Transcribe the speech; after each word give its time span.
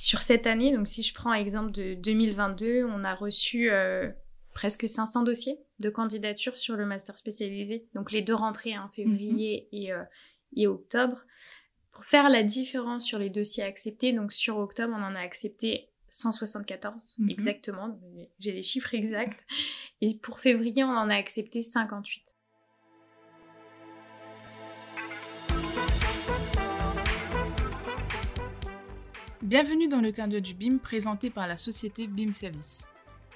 Sur 0.00 0.22
cette 0.22 0.46
année, 0.46 0.74
donc 0.74 0.88
si 0.88 1.02
je 1.02 1.12
prends 1.12 1.34
l'exemple 1.34 1.72
de 1.72 1.92
2022, 1.92 2.84
on 2.84 3.04
a 3.04 3.14
reçu 3.14 3.70
presque 4.54 4.88
500 4.88 5.24
dossiers 5.24 5.58
de 5.78 5.90
candidature 5.90 6.56
sur 6.56 6.74
le 6.74 6.86
master 6.86 7.18
spécialisé, 7.18 7.86
donc 7.94 8.10
les 8.10 8.22
deux 8.22 8.34
rentrées, 8.34 8.78
en 8.78 8.84
hein, 8.84 8.90
février 8.94 9.68
mhm. 9.72 9.78
et, 9.78 9.92
et 10.56 10.66
octobre. 10.66 11.26
Pour 11.92 12.06
faire 12.06 12.30
la 12.30 12.42
différence 12.42 13.04
sur 13.04 13.18
les 13.18 13.28
dossiers 13.28 13.62
acceptés, 13.62 14.14
donc 14.14 14.32
sur 14.32 14.56
octobre, 14.56 14.94
on 14.96 15.02
en 15.02 15.14
a 15.14 15.20
accepté 15.20 15.90
174 16.08 17.16
mhm. 17.18 17.28
exactement, 17.28 18.00
j'ai 18.38 18.52
les 18.52 18.62
chiffres 18.62 18.94
exacts. 18.94 19.44
Et 20.00 20.14
pour 20.14 20.40
février, 20.40 20.82
on 20.82 20.88
en 20.88 21.10
a 21.10 21.14
accepté 21.14 21.60
58. 21.60 22.36
Bienvenue 29.50 29.88
dans 29.88 30.00
le 30.00 30.12
cardio 30.12 30.38
du 30.38 30.54
BIM 30.54 30.78
présenté 30.78 31.28
par 31.28 31.48
la 31.48 31.56
société 31.56 32.06
BIM 32.06 32.30
Service. 32.30 32.88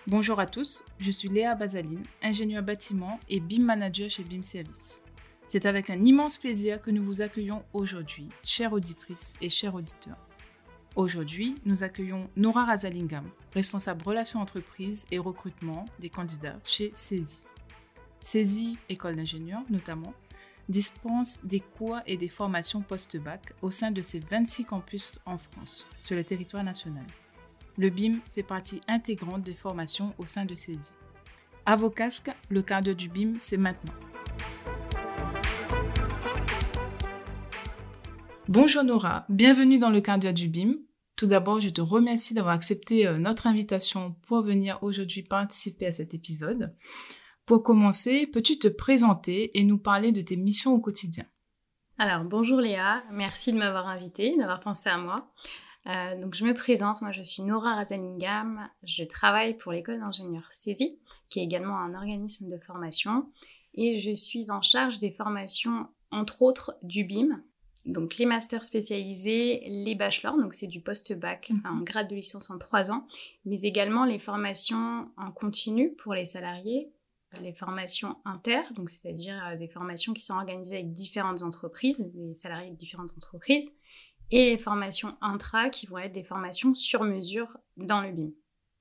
Bonjour 0.06 0.38
à 0.38 0.46
tous, 0.46 0.84
je 1.00 1.10
suis 1.10 1.28
Léa 1.28 1.56
Bazaline, 1.56 2.04
ingénieur 2.22 2.62
bâtiment 2.62 3.18
et 3.28 3.40
BIM 3.40 3.64
manager 3.64 4.08
chez 4.08 4.22
BIM 4.22 4.44
Service. 4.44 5.02
C'est 5.48 5.66
avec 5.66 5.90
un 5.90 6.04
immense 6.04 6.38
plaisir 6.38 6.80
que 6.80 6.92
nous 6.92 7.02
vous 7.02 7.20
accueillons 7.20 7.64
aujourd'hui, 7.72 8.28
chères 8.44 8.72
auditrices 8.72 9.32
et 9.40 9.50
chers 9.50 9.74
auditeurs. 9.74 10.24
Aujourd'hui, 10.94 11.56
nous 11.64 11.82
accueillons 11.82 12.30
Nora 12.36 12.64
Razalingam, 12.64 13.28
responsable 13.52 14.04
relations 14.04 14.38
entreprises 14.38 15.06
et 15.10 15.18
recrutement 15.18 15.84
des 15.98 16.10
candidats 16.10 16.60
chez 16.64 16.92
CESI. 16.94 17.42
CESI, 18.20 18.78
école 18.88 19.16
d'ingénieurs 19.16 19.64
notamment, 19.68 20.14
dispense 20.68 21.40
des 21.44 21.60
cours 21.60 21.98
et 22.06 22.16
des 22.16 22.28
formations 22.28 22.80
post-bac 22.80 23.52
au 23.62 23.70
sein 23.70 23.90
de 23.90 24.02
ses 24.02 24.20
26 24.20 24.64
campus 24.64 25.18
en 25.26 25.38
France, 25.38 25.86
sur 26.00 26.16
le 26.16 26.24
territoire 26.24 26.64
national. 26.64 27.04
Le 27.76 27.90
BIM 27.90 28.20
fait 28.32 28.42
partie 28.42 28.80
intégrante 28.88 29.42
des 29.42 29.54
formations 29.54 30.14
au 30.18 30.26
sein 30.26 30.44
de 30.44 30.54
CESI. 30.54 30.92
À 31.66 31.76
vos 31.76 31.90
casques, 31.90 32.30
le 32.48 32.62
cadre 32.62 32.92
du 32.92 33.08
BIM, 33.08 33.34
c'est 33.38 33.56
maintenant. 33.56 33.94
Bonjour 38.48 38.84
Nora, 38.84 39.24
bienvenue 39.28 39.78
dans 39.78 39.90
le 39.90 40.00
cadre 40.00 40.30
du 40.32 40.48
BIM. 40.48 40.74
Tout 41.16 41.26
d'abord, 41.26 41.60
je 41.60 41.70
te 41.70 41.80
remercie 41.80 42.34
d'avoir 42.34 42.54
accepté 42.54 43.06
euh, 43.06 43.18
notre 43.18 43.46
invitation 43.46 44.16
pour 44.26 44.42
venir 44.42 44.78
aujourd'hui 44.82 45.22
participer 45.22 45.86
à 45.86 45.92
cet 45.92 46.12
épisode. 46.12 46.74
Pour 47.46 47.62
commencer, 47.62 48.26
peux-tu 48.26 48.58
te 48.58 48.68
présenter 48.68 49.58
et 49.58 49.64
nous 49.64 49.76
parler 49.76 50.12
de 50.12 50.22
tes 50.22 50.36
missions 50.36 50.72
au 50.72 50.80
quotidien? 50.80 51.26
Alors, 51.98 52.24
bonjour 52.24 52.58
Léa, 52.58 53.04
merci 53.12 53.52
de 53.52 53.58
m'avoir 53.58 53.86
invitée, 53.86 54.34
d'avoir 54.38 54.60
pensé 54.60 54.88
à 54.88 54.96
moi. 54.96 55.30
Euh, 55.86 56.18
donc, 56.18 56.34
je 56.34 56.46
me 56.46 56.54
présente, 56.54 57.02
moi 57.02 57.12
je 57.12 57.20
suis 57.20 57.42
Nora 57.42 57.74
Razalingam, 57.74 58.70
je 58.82 59.04
travaille 59.04 59.58
pour 59.58 59.72
l'école 59.72 60.00
d'ingénieurs 60.00 60.48
CESI, 60.52 60.98
qui 61.28 61.40
est 61.40 61.44
également 61.44 61.76
un 61.76 61.94
organisme 61.94 62.48
de 62.48 62.56
formation, 62.56 63.30
et 63.74 63.98
je 63.98 64.14
suis 64.14 64.50
en 64.50 64.62
charge 64.62 64.98
des 64.98 65.10
formations, 65.10 65.86
entre 66.10 66.40
autres, 66.40 66.74
du 66.82 67.04
BIM, 67.04 67.42
donc 67.84 68.16
les 68.16 68.24
masters 68.24 68.64
spécialisés, 68.64 69.62
les 69.66 69.94
bachelors, 69.94 70.38
donc 70.38 70.54
c'est 70.54 70.66
du 70.66 70.80
post-bac, 70.80 71.52
un 71.64 71.74
mhm. 71.74 71.84
grade 71.84 72.08
de 72.08 72.14
licence 72.14 72.50
en 72.50 72.56
trois 72.56 72.90
ans, 72.90 73.06
mais 73.44 73.60
également 73.60 74.06
les 74.06 74.18
formations 74.18 75.10
en 75.18 75.30
continu 75.30 75.92
pour 75.92 76.14
les 76.14 76.24
salariés, 76.24 76.90
les 77.40 77.52
formations 77.52 78.16
inter, 78.24 78.60
donc 78.76 78.90
c'est-à-dire 78.90 79.40
euh, 79.46 79.56
des 79.56 79.68
formations 79.68 80.12
qui 80.12 80.22
sont 80.22 80.34
organisées 80.34 80.76
avec 80.76 80.92
différentes 80.92 81.42
entreprises, 81.42 81.98
des 81.98 82.34
salariés 82.34 82.70
de 82.70 82.76
différentes 82.76 83.12
entreprises, 83.16 83.68
et 84.30 84.50
les 84.50 84.58
formations 84.58 85.16
intra 85.20 85.68
qui 85.68 85.86
vont 85.86 85.98
être 85.98 86.12
des 86.12 86.24
formations 86.24 86.74
sur 86.74 87.04
mesure 87.04 87.58
dans 87.76 88.00
le 88.00 88.12
BIM. 88.12 88.30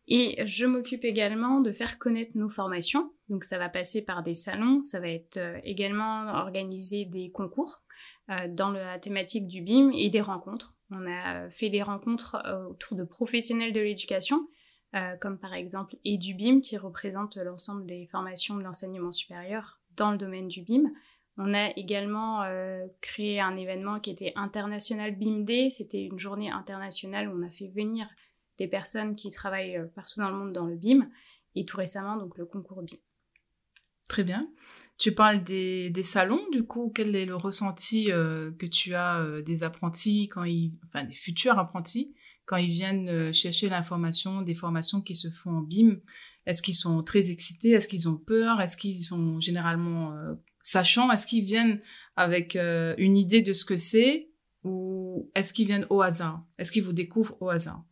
Et 0.07 0.45
je 0.45 0.65
m'occupe 0.65 1.05
également 1.05 1.59
de 1.59 1.71
faire 1.71 1.97
connaître 1.97 2.31
nos 2.35 2.49
formations. 2.49 3.13
Donc 3.29 3.43
ça 3.43 3.57
va 3.57 3.69
passer 3.69 4.01
par 4.01 4.23
des 4.23 4.35
salons, 4.35 4.81
ça 4.81 4.99
va 4.99 5.09
être 5.09 5.37
euh, 5.37 5.59
également 5.63 6.27
organiser 6.33 7.05
des 7.05 7.31
concours 7.31 7.81
euh, 8.29 8.47
dans 8.49 8.71
la 8.71 8.99
thématique 8.99 9.47
du 9.47 9.61
BIM 9.61 9.91
et 9.93 10.09
des 10.09 10.21
rencontres. 10.21 10.75
On 10.91 11.07
a 11.07 11.49
fait 11.49 11.69
des 11.69 11.81
rencontres 11.81 12.37
autour 12.69 12.95
de 12.95 13.03
professionnels 13.03 13.73
de 13.73 13.79
l'éducation 13.79 14.47
euh, 14.95 15.15
comme 15.17 15.39
par 15.39 15.55
exemple 15.55 15.95
EduBIM 16.05 16.61
qui 16.61 16.77
représente 16.77 17.37
l'ensemble 17.37 17.85
des 17.87 18.05
formations 18.11 18.57
de 18.57 18.63
l'enseignement 18.63 19.11
supérieur 19.11 19.79
dans 19.95 20.11
le 20.11 20.19
domaine 20.19 20.47
du 20.47 20.61
BIM. 20.61 20.91
On 21.37 21.51
a 21.55 21.71
également 21.75 22.43
euh, 22.43 22.85
créé 23.01 23.39
un 23.39 23.57
événement 23.57 23.99
qui 23.99 24.11
était 24.11 24.33
International 24.35 25.15
BIM 25.15 25.45
Day. 25.45 25.71
C'était 25.71 26.03
une 26.03 26.19
journée 26.19 26.51
internationale 26.51 27.27
où 27.27 27.35
on 27.35 27.41
a 27.41 27.49
fait 27.49 27.69
venir 27.69 28.07
des 28.59 28.67
personnes 28.67 29.15
qui 29.15 29.31
travaillent 29.31 29.77
euh, 29.77 29.87
partout 29.95 30.19
dans 30.19 30.29
le 30.29 30.37
monde 30.37 30.53
dans 30.53 30.67
le 30.67 30.75
BIM 30.75 31.09
et 31.55 31.65
tout 31.65 31.77
récemment 31.77 32.15
donc 32.15 32.37
le 32.37 32.45
concours 32.45 32.83
BIM. 32.83 32.97
Très 34.07 34.23
bien. 34.23 34.47
Tu 34.99 35.11
parles 35.11 35.43
des, 35.43 35.91
salons, 36.03 36.47
du 36.51 36.65
coup, 36.65 36.91
quel 36.93 37.15
est 37.15 37.25
le 37.25 37.35
ressenti 37.35 38.05
que 38.05 38.65
tu 38.67 38.93
as 38.93 39.41
des 39.43 39.63
apprentis, 39.63 40.29
quand 40.29 40.43
ils, 40.43 40.73
enfin 40.85 41.03
des 41.03 41.13
futurs 41.13 41.57
apprentis, 41.57 42.13
quand 42.45 42.57
ils 42.57 42.69
viennent 42.69 43.09
euh, 43.09 43.33
chercher 43.33 43.69
l'information 43.69 44.41
des 44.41 44.55
formations 44.55 45.01
qui 45.01 45.15
se 45.15 45.29
font 45.29 45.51
en 45.51 45.61
BIM 45.61 45.97
Est-ce 46.45 46.61
qu'ils 46.61 46.75
sont 46.75 47.01
très 47.03 47.31
excités? 47.31 47.71
Est-ce 47.71 47.87
qu'ils 47.87 48.09
ont 48.09 48.17
peur? 48.17 48.61
Est-ce 48.61 48.77
qu'ils 48.77 49.03
sont 49.03 49.39
généralement 49.39 50.13
euh, 50.13 50.33
sachants? 50.61 51.11
Est-ce 51.11 51.25
qu'ils 51.25 51.45
viennent 51.45 51.81
avec 52.15 52.55
euh, 52.55 52.95
une 52.97 53.17
idée 53.17 53.41
de 53.41 53.53
ce 53.53 53.65
que 53.65 53.77
c'est? 53.77 54.29
Ou 54.63 55.31
est-ce 55.35 55.53
qu'ils 55.53 55.67
viennent 55.67 55.87
au 55.89 56.01
hasard? 56.01 56.43
Est-ce 56.57 56.71
qu'ils 56.71 56.83
vous 56.83 56.93
découvrent 56.93 57.37
au 57.41 57.49
hasard? 57.49 57.83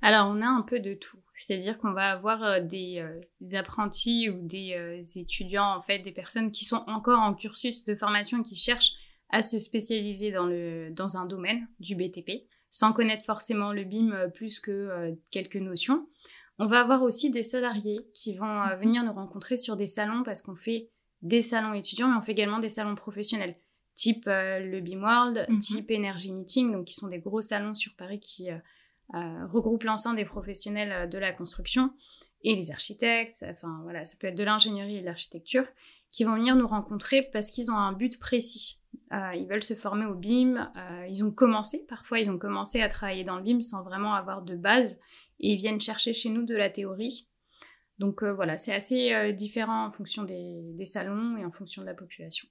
Alors, 0.00 0.28
on 0.28 0.42
a 0.42 0.46
un 0.46 0.62
peu 0.62 0.78
de 0.78 0.94
tout. 0.94 1.18
C'est-à-dire 1.34 1.76
qu'on 1.78 1.92
va 1.92 2.10
avoir 2.10 2.62
des, 2.62 3.04
apprentis 3.52 4.28
ou 4.28 4.46
des 4.46 5.00
étudiants, 5.16 5.76
en 5.76 5.82
fait, 5.82 6.00
des 6.00 6.12
personnes 6.12 6.50
qui 6.50 6.64
sont 6.64 6.84
encore 6.86 7.20
en 7.20 7.34
cursus 7.34 7.84
de 7.84 7.94
formation 7.96 8.40
et 8.40 8.42
qui 8.42 8.56
cherchent 8.56 8.92
à 9.30 9.42
se 9.42 9.58
spécialiser 9.58 10.32
dans, 10.32 10.46
le, 10.46 10.90
dans 10.90 11.16
un 11.16 11.26
domaine 11.26 11.68
du 11.78 11.94
BTP 11.94 12.48
sans 12.70 12.92
connaître 12.92 13.24
forcément 13.24 13.72
le 13.72 13.84
BIM 13.84 14.12
euh, 14.12 14.28
plus 14.28 14.60
que 14.60 14.70
euh, 14.70 15.14
quelques 15.30 15.56
notions. 15.56 16.06
On 16.58 16.66
va 16.66 16.80
avoir 16.80 17.02
aussi 17.02 17.30
des 17.30 17.42
salariés 17.42 18.00
qui 18.14 18.34
vont 18.34 18.62
euh, 18.62 18.74
mhm. 18.74 18.80
venir 18.80 19.04
nous 19.04 19.12
rencontrer 19.12 19.56
sur 19.56 19.76
des 19.76 19.86
salons 19.86 20.22
parce 20.22 20.42
qu'on 20.42 20.56
fait 20.56 20.90
des 21.22 21.42
salons 21.42 21.72
étudiants, 21.72 22.08
mais 22.08 22.16
on 22.16 22.22
fait 22.22 22.32
également 22.32 22.60
des 22.60 22.68
salons 22.68 22.94
professionnels, 22.94 23.56
type 23.94 24.26
le 24.26 24.80
BIM 24.80 25.02
World, 25.02 25.46
mhm. 25.48 25.58
type 25.58 25.90
Energy 25.90 26.32
Meeting, 26.32 26.72
donc 26.72 26.86
qui 26.86 26.94
sont 26.94 27.08
des 27.08 27.18
gros 27.18 27.42
salons 27.42 27.74
sur 27.74 27.96
Paris 27.96 28.20
qui 28.20 28.48
regroupent 29.12 29.82
l'ensemble 29.82 30.14
des 30.14 30.24
professionnels 30.24 31.10
de 31.10 31.18
la 31.18 31.32
construction 31.32 31.92
et 32.44 32.54
les 32.54 32.70
architectes, 32.70 33.44
enfin 33.50 33.80
voilà, 33.82 34.04
ça 34.04 34.16
peut 34.20 34.28
être 34.28 34.36
de 34.36 34.44
l'ingénierie 34.44 34.98
et 34.98 35.00
de 35.00 35.06
l'architecture, 35.06 35.64
qui 36.12 36.22
vont 36.22 36.36
venir 36.36 36.54
nous 36.54 36.68
rencontrer 36.68 37.22
parce 37.32 37.50
qu'ils 37.50 37.72
ont 37.72 37.76
un 37.76 37.92
but 37.92 38.20
précis. 38.20 38.77
Euh, 39.12 39.34
ils 39.34 39.46
veulent 39.46 39.62
se 39.62 39.74
former 39.74 40.06
au 40.06 40.14
BIM. 40.14 40.70
Euh, 40.76 41.06
ils 41.08 41.24
ont 41.24 41.30
commencé, 41.30 41.84
parfois 41.88 42.20
ils 42.20 42.30
ont 42.30 42.38
commencé 42.38 42.80
à 42.82 42.88
travailler 42.88 43.24
dans 43.24 43.36
le 43.36 43.42
BIM 43.42 43.60
sans 43.60 43.82
vraiment 43.82 44.14
avoir 44.14 44.42
de 44.42 44.56
base 44.56 45.00
et 45.40 45.52
ils 45.52 45.56
viennent 45.56 45.80
chercher 45.80 46.12
chez 46.12 46.28
nous 46.28 46.44
de 46.44 46.54
la 46.54 46.68
théorie. 46.68 47.26
Donc 47.98 48.22
euh, 48.22 48.32
voilà, 48.32 48.56
c'est 48.56 48.74
assez 48.74 49.32
différent 49.32 49.86
en 49.86 49.90
fonction 49.90 50.24
des, 50.24 50.84
salons 50.84 51.36
et 51.36 51.44
en 51.44 51.50
fonction 51.50 51.82
de 51.82 51.86
la 51.86 51.94
population. 51.94 52.48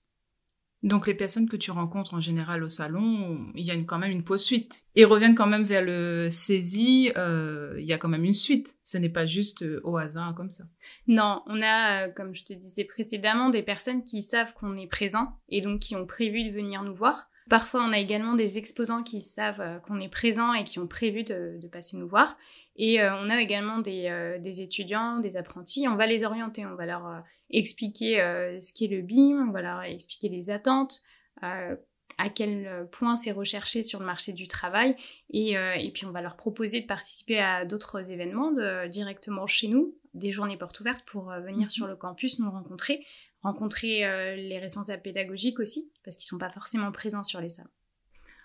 Donc 0.83 1.07
les 1.07 1.15
personnes 1.15 1.49
que 1.49 1.57
tu 1.57 1.71
rencontres 1.71 2.13
en 2.13 2.21
général 2.21 2.63
au 2.63 2.69
salon, 2.69 3.51
il 3.55 3.65
y 3.65 3.71
a 3.71 3.75
quand 3.75 3.97
même 3.97 4.11
une 4.11 4.23
poursuite. 4.23 4.83
Ils 4.95 5.05
reviennent 5.05 5.35
quand 5.35 5.47
même 5.47 5.63
vers 5.63 5.83
le 5.83 6.29
saisie, 6.29 7.11
euh, 7.17 7.75
il 7.79 7.85
y 7.85 7.93
a 7.93 7.97
quand 7.97 8.09
même 8.09 8.25
une 8.25 8.33
suite. 8.33 8.75
Ce 8.83 8.97
n'est 8.97 9.09
pas 9.09 9.25
juste 9.25 9.63
euh, 9.63 9.81
au 9.83 9.97
hasard 9.97 10.35
comme 10.35 10.51
ça. 10.51 10.65
Non, 11.07 11.41
on 11.47 11.61
a, 11.61 12.07
euh, 12.07 12.11
comme 12.11 12.35
je 12.35 12.45
te 12.45 12.53
disais 12.53 12.83
précédemment, 12.83 13.49
des 13.49 13.63
personnes 13.63 14.03
qui 14.03 14.21
savent 14.21 14.53
qu'on 14.53 14.77
est 14.77 14.87
présent 14.87 15.39
et 15.49 15.61
donc 15.61 15.79
qui 15.79 15.95
ont 15.95 16.05
prévu 16.05 16.43
de 16.43 16.51
venir 16.51 16.83
nous 16.83 16.95
voir. 16.95 17.29
Parfois, 17.49 17.83
on 17.83 17.91
a 17.91 17.97
également 17.97 18.35
des 18.35 18.57
exposants 18.57 19.03
qui 19.03 19.21
savent 19.21 19.81
qu'on 19.87 20.01
est 20.01 20.09
présent 20.09 20.53
et 20.53 20.63
qui 20.63 20.79
ont 20.79 20.87
prévu 20.87 21.23
de, 21.23 21.59
passer 21.71 21.95
nous 21.97 22.07
voir. 22.07 22.37
Et 22.77 23.01
on 23.01 23.29
a 23.29 23.41
également 23.41 23.79
des, 23.79 24.37
des, 24.39 24.61
étudiants, 24.61 25.17
des 25.17 25.35
apprentis. 25.35 25.87
On 25.87 25.95
va 25.95 26.05
les 26.05 26.23
orienter, 26.23 26.63
on 26.65 26.75
va 26.75 26.85
leur 26.85 27.23
expliquer 27.49 28.21
euh, 28.21 28.59
ce 28.59 28.73
qu'est 28.73 28.87
le 28.87 29.01
BIM, 29.01 29.47
on 29.47 29.51
va 29.51 29.61
leur 29.61 29.81
expliquer 29.83 30.29
les 30.29 30.49
attentes, 30.49 31.01
euh, 31.43 31.75
à 32.17 32.29
quel 32.29 32.87
point 32.91 33.15
c'est 33.15 33.31
recherché 33.31 33.83
sur 33.83 33.99
le 33.99 34.05
marché 34.05 34.33
du 34.33 34.47
travail 34.47 34.95
et, 35.29 35.55
euh, 35.57 35.75
et, 35.75 35.91
puis 35.91 36.05
on 36.05 36.11
va 36.11 36.21
leur 36.21 36.35
proposer 36.35 36.81
de 36.81 36.87
participer 36.87 37.39
à 37.39 37.63
d'autres 37.63 38.11
événements 38.11 38.51
directement 38.87 39.45
chez 39.45 39.67
nous, 39.67 39.95
des 40.15 40.31
journées 40.31 40.57
portes 40.57 40.79
ouvertes 40.79 41.05
pour 41.05 41.25
venir 41.25 41.65
mhm. 41.65 41.69
sur 41.69 41.87
le 41.87 41.95
campus 41.95 42.39
nous 42.39 42.49
rencontrer, 42.49 43.05
rencontrer 43.43 43.99
les 44.35 44.57
responsables 44.57 45.03
pédagogiques 45.03 45.59
aussi 45.59 45.91
parce 46.03 46.17
qu'ils 46.17 46.25
ne 46.25 46.29
sont 46.29 46.37
pas 46.39 46.51
forcément 46.51 46.91
présents 46.91 47.23
sur 47.23 47.39
les 47.39 47.49
salles. 47.49 47.69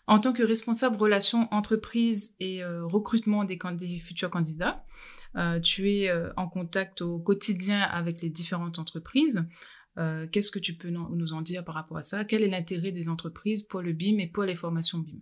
En 0.07 0.19
tant 0.19 0.33
que 0.33 0.43
responsable 0.43 0.97
relations 0.97 1.49
entreprise 1.53 2.35
et 2.41 2.65
recrutement 2.65 3.45
des, 3.45 3.59
futurs 4.01 4.31
candidats, 4.31 4.85
euh, 5.37 5.61
tu 5.61 5.91
es 5.91 6.11
euh, 6.11 6.33
en 6.37 6.49
contact 6.49 7.01
au 7.01 7.19
quotidien 7.19 7.81
avec 7.81 8.21
les 8.21 8.31
différentes 8.31 8.79
entreprises. 8.79 9.45
Euh, 9.99 10.27
qu'est-ce 10.27 10.51
que 10.51 10.59
tu 10.59 10.75
peux 10.75 10.89
nous 10.89 11.33
en 11.33 11.43
dire 11.43 11.65
par 11.65 11.75
rapport 11.75 11.99
à 11.99 12.03
ça? 12.03 12.25
Quel 12.25 12.43
est 12.43 12.49
l'intérêt 12.49 12.93
des 12.93 13.09
entreprises 13.09 13.63
pour 13.63 13.83
le 13.83 13.93
BIM 13.93 14.19
et 14.19 14.27
pour 14.27 14.45
les 14.45 14.57
formations 14.57 14.99
BIM? 14.99 15.21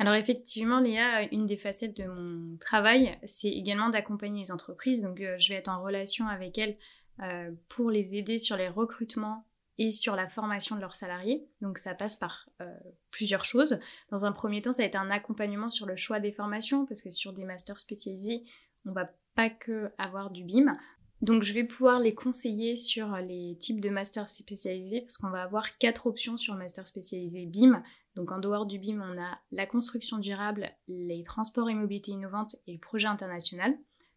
Alors 0.00 0.14
effectivement, 0.14 0.78
Léa, 0.78 1.22
une 1.32 1.46
des 1.46 1.56
facettes 1.56 1.96
de 1.96 2.06
mon 2.06 2.56
travail, 2.58 3.18
c'est 3.24 3.50
également 3.50 3.90
d'accompagner 3.90 4.42
les 4.42 4.52
entreprises. 4.52 5.02
Donc 5.02 5.20
euh, 5.20 5.36
je 5.40 5.48
vais 5.48 5.56
être 5.56 5.68
en 5.68 5.82
relation 5.82 6.28
avec 6.28 6.56
elles 6.58 6.76
euh, 7.20 7.50
pour 7.68 7.90
les 7.90 8.14
aider 8.14 8.38
sur 8.38 8.56
les 8.56 8.68
recrutements 8.68 9.44
et 9.78 9.92
sur 9.92 10.16
la 10.16 10.28
formation 10.28 10.76
de 10.76 10.80
leurs 10.80 10.94
salariés. 10.94 11.48
Donc 11.60 11.78
ça 11.78 11.94
passe 11.94 12.16
par 12.16 12.48
euh, 12.60 12.66
plusieurs 13.10 13.44
choses. 13.44 13.78
Dans 14.10 14.24
un 14.24 14.32
premier 14.32 14.60
temps, 14.60 14.72
ça 14.72 14.82
va 14.82 14.86
être 14.86 14.96
un 14.96 15.10
accompagnement 15.10 15.70
sur 15.70 15.86
le 15.86 15.96
choix 15.96 16.20
des 16.20 16.32
formations, 16.32 16.84
parce 16.86 17.00
que 17.00 17.10
sur 17.10 17.32
des 17.32 17.44
masters 17.44 17.78
spécialisés, 17.78 18.44
on 18.84 18.92
va 18.92 19.10
pas 19.34 19.50
que 19.50 19.90
avoir 19.98 20.30
du 20.30 20.44
BIM. 20.44 20.76
Donc 21.20 21.42
je 21.42 21.52
vais 21.52 21.64
pouvoir 21.64 21.98
les 21.98 22.14
conseiller 22.14 22.76
sur 22.76 23.16
les 23.16 23.56
types 23.58 23.80
de 23.80 23.88
masters 23.88 24.28
spécialisés, 24.28 25.00
parce 25.00 25.16
qu'on 25.16 25.30
va 25.30 25.42
avoir 25.42 25.78
quatre 25.78 26.06
options 26.06 26.36
sur 26.36 26.54
le 26.54 26.60
master 26.60 26.86
spécialisé 26.86 27.46
BIM. 27.46 27.82
Donc 28.14 28.32
en 28.32 28.38
dehors 28.38 28.66
du 28.66 28.78
BIM, 28.78 29.00
on 29.00 29.20
a 29.20 29.38
la 29.52 29.66
construction 29.66 30.18
durable, 30.18 30.70
les 30.88 31.22
transports 31.22 31.70
et 31.70 31.74
mobilité 31.74 32.12
innovantes 32.12 32.56
et 32.66 32.72
le 32.72 32.78
projet 32.80 33.06
international. 33.06 33.76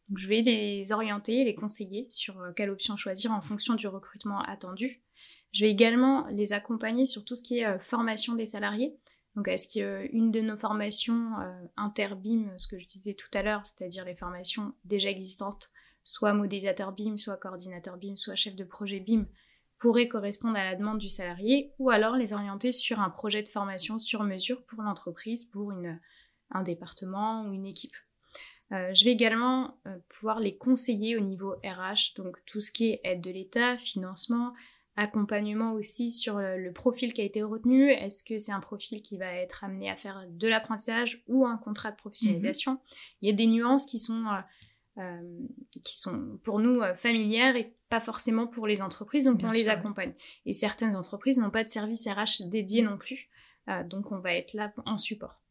Donc 0.10 0.18
je 0.18 0.28
vais 0.28 0.42
les 0.42 0.92
orienter, 0.92 1.44
les 1.44 1.56
conseiller 1.56 2.08
sur 2.10 2.40
euh, 2.42 2.52
quelle 2.52 2.70
option 2.70 2.98
choisir 2.98 3.32
en 3.32 3.42
fonction 3.42 3.76
du 3.76 3.88
recrutement 3.88 4.42
attendu. 4.42 5.02
Je 5.52 5.66
vais 5.66 5.72
également 5.72 6.28
les 6.28 6.54
accompagner 6.54 7.06
sur 7.06 7.26
tout 7.26 7.36
ce 7.36 7.42
qui 7.42 7.60
est 7.60 7.66
euh, 7.66 7.80
formation 7.80 8.36
des 8.36 8.46
salariés. 8.46 8.96
Donc 9.36 9.48
est-ce 9.48 9.68
qu'une 9.68 10.32
de 10.32 10.42
nos 10.42 10.58
formations 10.58 11.40
euh, 11.40 11.66
inter-BIM, 11.78 12.58
ce 12.58 12.68
que 12.68 12.80
je 12.80 12.86
disais 12.86 13.14
tout 13.14 13.30
à 13.34 13.42
l'heure, 13.42 13.66
c'est-à-dire 13.66 14.06
les 14.06 14.16
formations 14.16 14.74
déjà 14.84 15.10
existantes, 15.10 15.72
soit 16.04 16.34
modélisateur 16.34 16.92
BIM, 16.92 17.18
soit 17.18 17.38
coordinateur 17.38 17.98
BIM, 17.98 18.18
soit 18.18 18.36
chef 18.36 18.56
de 18.56 18.64
projet 18.64 19.00
BIM, 19.00 19.26
pourrait 19.78 20.08
correspondre 20.08 20.58
à 20.58 20.64
la 20.64 20.76
demande 20.76 21.00
du 21.00 21.10
salarié, 21.10 21.74
ou 21.80 21.90
alors 21.90 22.16
les 22.16 22.34
orienter 22.34 22.72
sur 22.72 23.00
un 23.00 23.10
projet 23.10 23.42
de 23.42 23.48
formation 23.48 24.00
sur 24.00 24.24
mesure 24.24 24.64
pour 24.66 24.84
l'entreprise, 24.84 25.46
pour 25.46 25.74
un 26.52 26.62
département 26.62 27.46
ou 27.46 27.54
une 27.54 27.66
équipe. 27.66 27.96
Euh, 28.72 28.94
je 28.94 29.04
vais 29.04 29.12
également 29.12 29.78
euh, 29.88 29.98
pouvoir 30.08 30.40
les 30.40 30.56
conseiller 30.56 31.18
au 31.18 31.20
niveau 31.20 31.56
RH, 31.64 32.16
donc 32.16 32.38
tout 32.46 32.62
ce 32.62 32.72
qui 32.72 32.92
est 32.92 33.02
aide 33.04 33.22
de 33.22 33.32
l'État, 33.32 33.78
financement, 33.78 34.54
accompagnement 34.96 35.74
aussi 35.74 36.12
sur 36.12 36.40
le, 36.40 36.72
profil 36.74 37.14
qui 37.14 37.22
a 37.22 37.24
été 37.24 37.42
retenu. 37.44 37.92
Est-ce 37.92 38.24
que 38.24 38.38
c'est 38.38 38.52
un 38.52 38.60
profil 38.60 39.02
qui 39.02 39.18
va 39.18 39.34
être 39.34 39.64
amené 39.64 39.90
à 39.90 39.96
faire 39.96 40.26
de 40.30 40.48
l'apprentissage 40.48 41.24
ou 41.28 41.46
un 41.46 41.58
contrat 41.58 41.92
de 41.92 41.96
professionnalisation? 41.96 42.80
Il 43.22 43.30
y 43.30 43.32
a 43.32 43.36
des 43.36 43.48
nuances 43.48 43.86
qui 43.86 44.00
sont 44.00 44.26
euh, 44.28 44.42
euh, 44.98 45.22
qui 45.86 45.98
sont 45.98 46.38
pour 46.44 46.60
nous 46.60 46.82
euh, 46.82 46.94
familières 46.94 47.56
et 47.56 47.74
pas 47.88 48.02
forcément 48.02 48.46
pour 48.46 48.68
les 48.68 48.82
entreprises, 48.82 49.24
donc 49.24 49.40
on 49.42 49.50
les 49.50 49.70
accompagne. 49.70 50.14
Et 50.46 50.52
certaines 50.52 50.98
entreprises 50.98 51.38
n'ont 51.38 51.50
pas 51.50 51.64
de 51.64 51.70
service 51.70 52.06
RH 52.06 52.50
dédié 52.50 52.82
non 52.82 52.98
plus, 52.98 53.30
euh, 53.70 53.86
donc 53.86 54.12
on 54.12 54.20
va 54.20 54.34
être 54.34 54.54
là 54.54 54.74
en 54.86 54.98
support. 54.98 55.42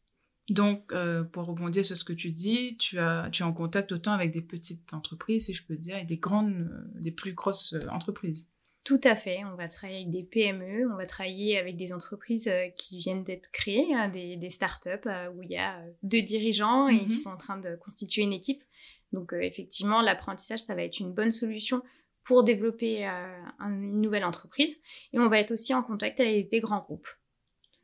Donc, 0.49 0.93
pour 1.31 1.45
rebondir 1.45 1.85
sur 1.85 1.95
ce 1.95 2.03
que 2.03 2.13
tu 2.13 2.29
dis, 2.29 2.75
tu, 2.77 2.99
as, 2.99 3.29
tu 3.31 3.41
es 3.41 3.45
en 3.45 3.53
contact 3.53 3.91
autant 3.93 4.11
avec 4.11 4.31
des 4.31 4.41
petites 4.41 4.93
entreprises, 4.93 5.45
si 5.45 5.53
je 5.53 5.65
peux 5.65 5.77
dire, 5.77 5.97
et 5.97 6.03
des 6.03 6.17
grandes, 6.17 6.69
des 6.95 7.11
plus 7.11 7.33
grosses 7.33 7.75
entreprises. 7.89 8.49
Tout 8.83 9.01
à 9.03 9.15
fait. 9.15 9.43
On 9.45 9.55
va 9.55 9.67
travailler 9.67 9.99
avec 9.99 10.09
des 10.09 10.23
PME, 10.23 10.91
on 10.91 10.97
va 10.97 11.05
travailler 11.05 11.59
avec 11.59 11.75
des 11.75 11.93
entreprises 11.93 12.51
qui 12.75 12.97
viennent 12.97 13.23
d'être 13.23 13.51
créées, 13.51 13.93
hein, 13.93 14.09
des, 14.09 14.37
des 14.37 14.49
startups 14.49 15.07
où 15.35 15.43
il 15.43 15.51
y 15.51 15.57
a 15.57 15.79
deux 16.01 16.23
dirigeants 16.23 16.87
et 16.87 16.99
qui 16.99 17.05
mhm. 17.05 17.11
sont 17.11 17.29
en 17.29 17.37
train 17.37 17.57
de 17.57 17.75
constituer 17.75 18.23
une 18.23 18.33
équipe. 18.33 18.63
Donc 19.11 19.33
euh, 19.33 19.41
effectivement, 19.41 20.01
l'apprentissage, 20.01 20.59
ça 20.59 20.75
va 20.75 20.83
être 20.83 20.99
une 20.99 21.13
bonne 21.13 21.31
solution 21.31 21.83
pour 22.23 22.43
développer 22.43 23.07
euh, 23.07 23.43
une 23.59 24.01
nouvelle 24.01 24.23
entreprise. 24.23 24.75
Et 25.13 25.19
on 25.19 25.27
va 25.27 25.39
être 25.39 25.51
aussi 25.51 25.73
en 25.73 25.83
contact 25.83 26.19
avec 26.19 26.49
des 26.49 26.59
grands 26.59 26.81
groupes. 26.81 27.09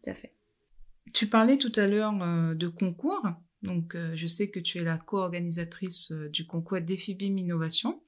Tout 0.04 0.10
à 0.10 0.14
fait. 0.14 0.34
Tu 1.14 1.28
parlais 1.28 1.58
tout 1.58 1.72
à 1.76 1.88
l'heure 1.88 2.14
euh, 2.22 2.54
de 2.54 2.68
concours. 2.68 3.26
Donc 3.64 3.98
je 4.14 4.28
sais 4.28 4.52
que 4.52 4.60
tu 4.60 4.78
es 4.78 4.84
la 4.84 4.98
co-organisatrice 4.98 6.12
du 6.12 6.46
concours 6.46 6.80
Défibim 6.80 7.38
Innovation. 7.38 8.00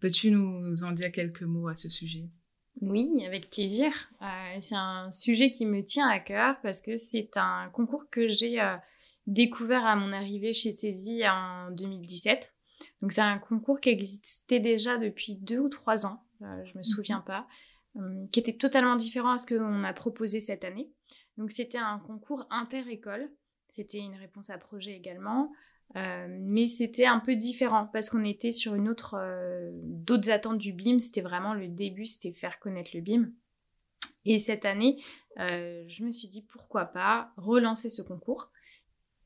Peux-tu 0.00 0.30
nous 0.30 0.82
en 0.84 0.92
dire 0.92 1.10
quelques 1.12 1.42
mots 1.42 1.68
à 1.68 1.76
ce 1.76 1.88
sujet? 1.88 2.24
Oui, 2.80 3.24
avec 3.26 3.50
plaisir. 3.50 3.92
c'est 4.60 4.76
un 4.76 5.10
sujet 5.10 5.50
qui 5.50 5.66
me 5.66 5.82
tient 5.82 6.08
à 6.08 6.20
cœur 6.20 6.60
parce 6.62 6.80
que 6.80 6.96
c'est 6.96 7.36
un 7.36 7.68
concours 7.72 8.08
que 8.08 8.28
j'ai 8.28 8.60
découvert 9.26 9.84
à 9.84 9.96
mon 9.96 10.12
arrivée 10.12 10.52
chez 10.52 10.72
Saisy 10.72 11.28
en 11.28 11.70
2017. 11.72 12.54
Donc 13.02 13.12
c'est 13.12 13.20
un 13.20 13.38
concours 13.38 13.80
qui 13.80 13.90
existait 13.90 14.60
déjà 14.60 14.98
depuis 14.98 15.36
deux 15.36 15.58
ou 15.58 15.68
trois 15.68 16.06
ans, 16.06 16.24
euh, 16.42 16.64
je 16.64 16.76
me 16.78 16.82
souviens 16.82 17.20
pas, 17.20 17.46
euh, 17.96 18.26
qui 18.32 18.40
était 18.40 18.56
totalement 18.56 18.96
différent 18.96 19.32
à 19.32 19.38
ce 19.38 19.46
qu'on 19.46 19.84
a 19.84 19.92
proposé 19.92 20.40
cette 20.40 20.64
année. 20.64 20.90
Donc 21.36 21.52
c'était 21.52 21.78
un 21.78 21.98
concours 21.98 22.46
inter-école, 22.50 23.30
c'était 23.68 23.98
une 23.98 24.16
réponse 24.16 24.50
à 24.50 24.58
projet 24.58 24.92
également, 24.92 25.52
euh, 25.96 26.26
mais 26.28 26.68
c'était 26.68 27.06
un 27.06 27.18
peu 27.18 27.34
différent 27.34 27.88
parce 27.92 28.10
qu'on 28.10 28.24
était 28.24 28.52
sur 28.52 28.74
une 28.74 28.88
autre, 28.88 29.16
d'autres 29.82 30.30
attentes 30.30 30.58
du 30.58 30.72
BIM. 30.72 31.00
C'était 31.00 31.20
vraiment 31.20 31.54
le 31.54 31.68
début, 31.68 32.06
c'était 32.06 32.32
faire 32.32 32.58
connaître 32.58 32.90
le 32.94 33.00
BIM. 33.00 33.30
Et 34.24 34.38
cette 34.38 34.64
année, 34.64 35.02
je 35.36 36.04
me 36.04 36.10
suis 36.10 36.28
dit 36.28 36.42
pourquoi 36.42 36.84
pas 36.84 37.32
relancer 37.36 37.88
ce 37.88 38.02
concours 38.02 38.50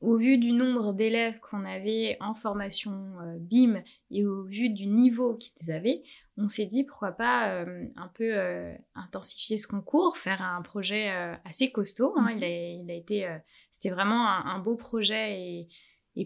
au 0.03 0.17
vu 0.17 0.37
du 0.37 0.51
nombre 0.51 0.91
d'élèves 0.91 1.39
qu'on 1.39 1.63
avait 1.63 2.17
en 2.19 2.35
formation 2.35 2.91
euh, 3.21 3.37
BIM 3.39 3.81
et 4.11 4.25
au 4.25 4.43
vu 4.43 4.69
du 4.69 4.87
niveau 4.87 5.35
qu'ils 5.35 5.71
avaient, 5.71 6.03
on 6.37 6.49
s'est 6.49 6.65
dit 6.65 6.83
pourquoi 6.83 7.13
pas 7.13 7.53
euh, 7.53 7.85
un 7.95 8.09
peu 8.09 8.37
euh, 8.37 8.75
intensifier 8.95 9.55
ce 9.55 9.65
concours, 9.65 10.17
faire 10.17 10.41
un 10.41 10.61
projet 10.61 11.09
assez 11.45 11.71
costaud. 11.71 12.13
Hein. 12.17 12.31
il, 12.35 12.43
a, 12.43 12.93
été, 12.93 13.29
c'était 13.71 13.91
vraiment 13.91 14.27
un, 14.27 14.59
beau 14.59 14.75
projet 14.75 15.39
et, 15.39 15.67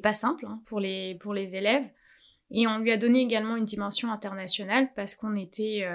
pas 0.01 0.13
simple 0.13 0.45
hein, 0.45 0.61
pour, 0.65 0.79
les, 0.79 1.15
pour 1.15 1.33
les 1.33 1.55
élèves. 1.55 1.85
Et 2.51 2.67
on 2.67 2.79
lui 2.79 2.91
a 2.91 2.97
donné 2.97 3.19
également 3.21 3.55
une 3.55 3.65
dimension 3.65 4.11
internationale 4.11 4.89
parce 4.95 5.15
qu'on 5.15 5.35
était 5.35 5.85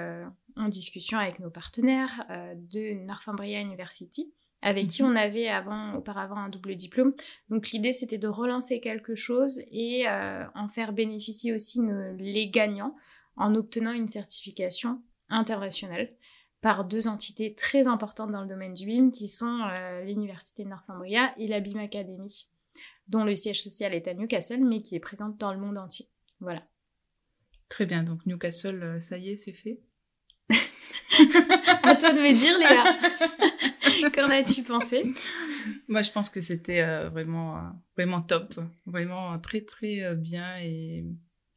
en 0.55 0.69
discussion 0.69 1.17
avec 1.17 1.39
nos 1.39 1.49
partenaires 1.49 2.27
de 2.55 2.93
Northumbria 3.05 3.59
University 3.59 4.31
avec 4.63 4.87
qui 4.87 5.03
mhm. 5.03 5.09
on 5.09 5.15
avait 5.15 5.47
avant, 5.47 5.93
auparavant 5.93 6.37
un 6.37 6.49
double 6.49 6.75
diplôme. 6.75 7.13
Donc 7.49 7.69
l'idée 7.71 7.93
c'était 7.93 8.17
de 8.17 8.27
relancer 8.27 8.79
quelque 8.79 9.13
chose 9.13 9.61
et 9.71 10.07
euh, 10.07 10.45
en 10.55 10.67
faire 10.67 10.93
bénéficier 10.93 11.53
aussi 11.53 11.81
les 12.17 12.49
gagnants 12.49 12.95
en 13.35 13.53
obtenant 13.55 13.91
une 13.91 14.07
certification 14.07 15.01
internationale 15.29 16.09
par 16.61 16.85
deux 16.85 17.07
entités 17.07 17.53
très 17.55 17.87
importantes 17.87 18.31
dans 18.31 18.41
le 18.41 18.47
domaine 18.47 18.73
du 18.73 18.85
BIM 18.85 19.11
qui 19.11 19.27
sont 19.27 19.59
euh, 19.69 20.03
l'Université 20.05 20.63
de 20.63 20.69
Northumbria 20.69 21.33
et 21.37 21.47
la 21.47 21.59
BIM 21.59 21.79
Academy, 21.79 22.47
dont 23.07 23.23
le 23.23 23.35
siège 23.35 23.61
social 23.61 23.93
est 23.93 24.07
à 24.07 24.13
Newcastle 24.13 24.63
mais 24.63 24.81
qui 24.81 24.95
est 24.95 24.99
présente 24.99 25.37
dans 25.37 25.53
le 25.53 25.59
monde 25.59 25.77
entier. 25.77 26.07
Voilà. 26.39 26.63
Très 27.69 27.85
bien, 27.85 28.03
donc 28.03 28.25
Newcastle, 28.25 28.83
euh, 28.83 29.01
ça 29.01 29.17
y 29.17 29.29
est, 29.29 29.37
c'est 29.37 29.53
fait. 29.53 29.81
à 31.83 31.95
toi 31.95 32.13
de 32.13 32.19
me 32.19 32.33
dire, 32.33 32.57
Léa. 32.57 34.09
Qu'en 34.11 34.29
as-tu 34.29 34.63
pensé? 34.63 35.13
Moi, 35.87 36.01
je 36.01 36.11
pense 36.11 36.29
que 36.29 36.41
c'était 36.41 36.81
euh, 36.81 37.09
vraiment, 37.09 37.57
euh, 37.57 37.61
vraiment 37.95 38.21
top. 38.21 38.59
Vraiment 38.85 39.39
très, 39.39 39.61
très 39.61 40.01
euh, 40.03 40.15
bien 40.15 40.57
et 40.57 41.05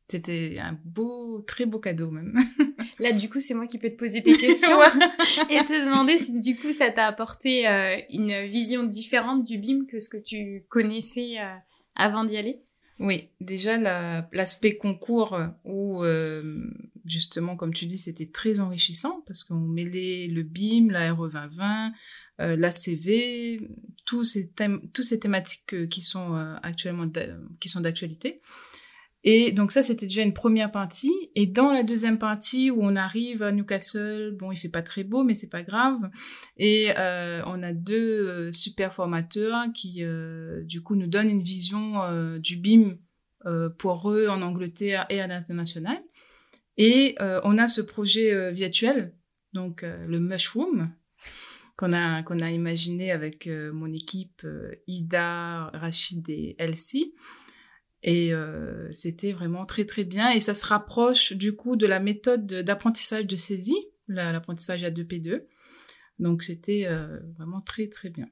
c'était 0.09 0.57
un 0.59 0.79
beau, 0.85 1.43
très 1.43 1.67
beau 1.67 1.79
cadeau 1.79 2.11
même. 2.11 2.39
Là, 2.99 3.13
du 3.13 3.29
coup, 3.29 3.41
c'est 3.41 3.55
moi 3.55 3.67
qui 3.67 3.79
peux 3.79 3.91
te 3.91 3.97
poser 3.97 4.21
des 4.21 4.37
questions 4.37 4.81
et 5.51 5.59
te 5.65 5.85
demander 5.85 6.19
si 6.19 6.39
du 6.39 6.57
coup 6.61 6.73
ça 6.73 6.91
t'a 6.91 7.07
apporté 7.07 7.67
une 8.11 8.47
vision 8.47 8.85
différente 8.85 9.45
du 9.45 9.59
BIM 9.59 9.87
que 9.87 9.99
ce 9.99 10.09
que 10.09 10.17
tu 10.17 10.65
connaissais 10.69 11.37
avant 11.95 12.25
d'y 12.25 12.37
aller? 12.37 12.63
Oui, 12.99 13.29
déjà 13.41 13.77
l'aspect 14.33 14.77
concours 14.77 15.39
où 15.65 16.03
justement, 17.07 17.57
comme 17.57 17.73
tu 17.73 17.87
dis, 17.87 17.99
c'était 17.99 18.27
très 18.27 18.61
enrichissant 18.61 19.23
parce 19.27 19.45
qu'on 19.45 19.61
mêlait 19.61 20.27
le 20.27 20.43
BIM, 20.43 20.91
la 20.91 21.13
RE 21.13 21.29
2020, 21.29 21.93
euh, 22.41 22.57
l'ACV, 22.57 23.69
tous 24.05 24.25
ces 24.25 24.51
thèmes, 24.51 24.81
toutes 24.93 25.05
ces 25.05 25.19
thématiques 25.19 25.73
euh, 25.75 25.87
qui 25.87 26.03
sont 26.03 26.35
euh, 26.35 26.57
actuellement 26.63 27.11
qui 27.61 27.69
sont 27.69 27.81
d'actualité. 27.81 28.41
Et 29.26 29.52
donc 29.52 29.73
ça, 29.73 29.83
c'était 29.83 30.06
déjà 30.06 30.23
une 30.23 30.33
première 30.33 30.73
partie. 30.73 31.12
Et 31.35 31.47
dans 31.47 31.71
la 31.71 31.83
deuxième 31.83 32.18
partie 32.18 32.71
où 32.71 32.78
on 32.80 32.97
arrive 32.97 33.42
à 33.42 33.52
Newcastle, 33.52 34.35
bon, 34.38 34.52
il 34.52 34.56
fait 34.56 34.71
pas 34.71 34.83
très 34.83 35.04
beau, 35.04 35.23
mais 35.25 35.35
c'est 35.35 35.50
pas 35.50 35.62
grave. 35.62 35.99
Et 36.56 36.92
euh, 36.97 37.42
on 37.45 37.62
a 37.62 37.75
deux 37.75 38.26
euh, 38.26 38.52
super 38.52 38.95
formateurs 38.95 39.66
qui, 39.75 40.02
du 40.64 40.83
coup, 40.83 40.95
nous 40.95 41.09
donnent 41.09 41.28
une 41.28 41.42
vision 41.42 42.00
du 42.38 42.56
BIM 42.56 42.97
pour 43.78 44.11
eux 44.11 44.28
en 44.28 44.40
Angleterre 44.42 45.06
et 45.11 45.21
à 45.21 45.26
l'international. 45.26 45.99
Et 46.76 47.16
euh, 47.21 47.40
on 47.45 47.59
a 47.59 47.68
ce 47.68 47.80
projet 47.80 48.33
euh, 48.33 48.50
virtuel, 48.50 49.14
donc 49.52 49.83
euh, 49.83 50.06
le 50.06 50.21
Mushroom, 50.21 50.90
qu'on 51.76 51.92
a 51.92 52.50
imaginé 52.50 53.12
avec 53.12 53.47
mon 53.47 53.92
équipe 53.92 54.47
Ida, 54.87 55.71
Rachid 55.75 56.26
et 56.30 56.56
Elsie. 56.59 57.12
Et 58.09 58.33
c'était 58.93 59.33
vraiment 59.33 59.67
très 59.67 59.85
très 59.85 60.05
bien. 60.05 60.31
Et 60.31 60.39
ça 60.39 60.55
se 60.55 60.65
rapproche 60.65 61.33
du 61.33 61.57
coup 61.57 61.75
de 61.75 61.87
la 61.87 61.99
méthode 61.99 62.47
d'apprentissage 62.47 63.27
de 63.27 63.35
saisie, 63.37 63.89
l'apprentissage 64.07 64.85
à 64.85 64.91
2P2. 64.91 65.43
Donc 66.21 66.45
c'était 66.45 66.89
vraiment 67.37 67.61
très 67.61 67.89
très 67.89 68.11
bien. 68.11 68.27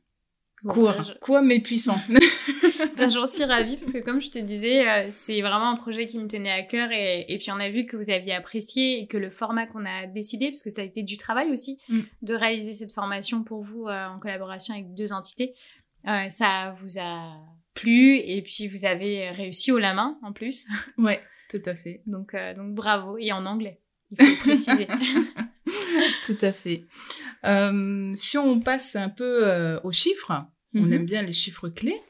Quoi 0.67 0.97
Quoi, 1.21 1.43
mais 1.43 1.61
puissant. 1.61 1.97
ben, 2.97 3.11
J'en 3.11 3.27
suis 3.27 3.45
ravie 3.45 3.77
parce 3.77 3.93
que, 3.93 3.99
comme 3.99 4.21
je 4.21 4.31
te 4.31 4.39
disais, 4.39 4.89
euh, 4.89 5.09
c'est 5.11 5.41
vraiment 5.41 5.69
un 5.71 5.77
projet 5.77 6.07
qui 6.07 6.19
me 6.19 6.27
tenait 6.27 6.51
à 6.51 6.63
cœur 6.63 6.91
et, 6.91 7.27
et, 7.29 7.39
puis 7.39 7.51
on 7.51 7.61
a 7.61 7.71
vu 7.71 7.87
que 7.87 7.97
vous 7.97 8.11
aviez 8.11 8.33
apprécié 8.33 9.01
et 9.01 9.07
que 9.07 9.19
le 9.19 9.31
format 9.31 9.67
qu'on 9.67 9.85
a 9.85 10.07
décidé, 10.07 10.49
parce 10.49 10.63
que 10.63 10.71
ça 10.71 10.81
a 10.81 10.85
été 10.85 11.03
du 11.03 11.17
travail 11.17 11.51
aussi, 11.53 11.79
mm. 11.89 12.01
de 12.23 12.35
réaliser 12.35 12.73
cette 12.73 12.93
formation 12.93 13.45
pour 13.45 13.61
vous 13.63 13.87
euh, 13.87 14.07
en 14.07 14.19
collaboration 14.19 14.75
avec 14.75 14.95
deux 14.95 15.13
entités, 15.13 15.55
euh, 16.09 16.29
ça 16.29 16.75
vous 16.81 16.99
a 16.99 17.35
plu 17.75 18.17
et 18.17 18.43
puis 18.43 18.69
vous 18.69 18.87
avez 18.87 19.31
réussi 19.31 19.73
au 19.73 19.79
la 19.79 19.95
main 19.95 20.19
en 20.23 20.33
plus. 20.33 20.67
Ouais, 20.99 21.23
tout 21.51 21.63
à 21.67 21.75
fait. 21.75 22.03
donc, 22.07 22.35
donc 22.57 22.75
bravo 22.75 23.19
et 23.19 23.33
en 23.33 23.47
anglais, 23.47 23.81
il 24.11 24.25
faut 24.25 24.37
préciser. 24.43 24.87
tout 26.27 26.39
à 26.41 26.53
fait. 26.53 26.85
si 28.15 28.39
on 28.39 28.61
passe 28.61 28.97
un 28.97 29.09
peu 29.09 29.79
aux 29.83 29.93
chiffres, 29.93 30.33
on 30.75 30.83
mhm. 30.83 30.93
aime 30.93 31.07
bien 31.07 31.23
les 31.23 31.33
chiffres 31.33 31.69
clés. 31.69 32.01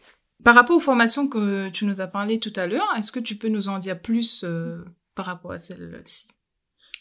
Par 0.44 0.54
rapport 0.54 0.76
aux 0.76 0.80
formations 0.80 1.26
que 1.26 1.70
tu 1.70 1.86
nous 1.86 2.02
as 2.02 2.06
parlé 2.06 2.38
tout 2.38 2.52
à 2.56 2.66
l'heure, 2.66 2.86
est-ce 2.98 3.10
que 3.10 3.20
tu 3.20 3.36
peux 3.36 3.48
nous 3.48 3.70
en 3.70 3.78
dire 3.78 3.98
plus 3.98 4.44
euh, 4.44 4.84
par 5.14 5.24
rapport 5.24 5.52
à 5.52 5.58
celle-ci 5.58 6.28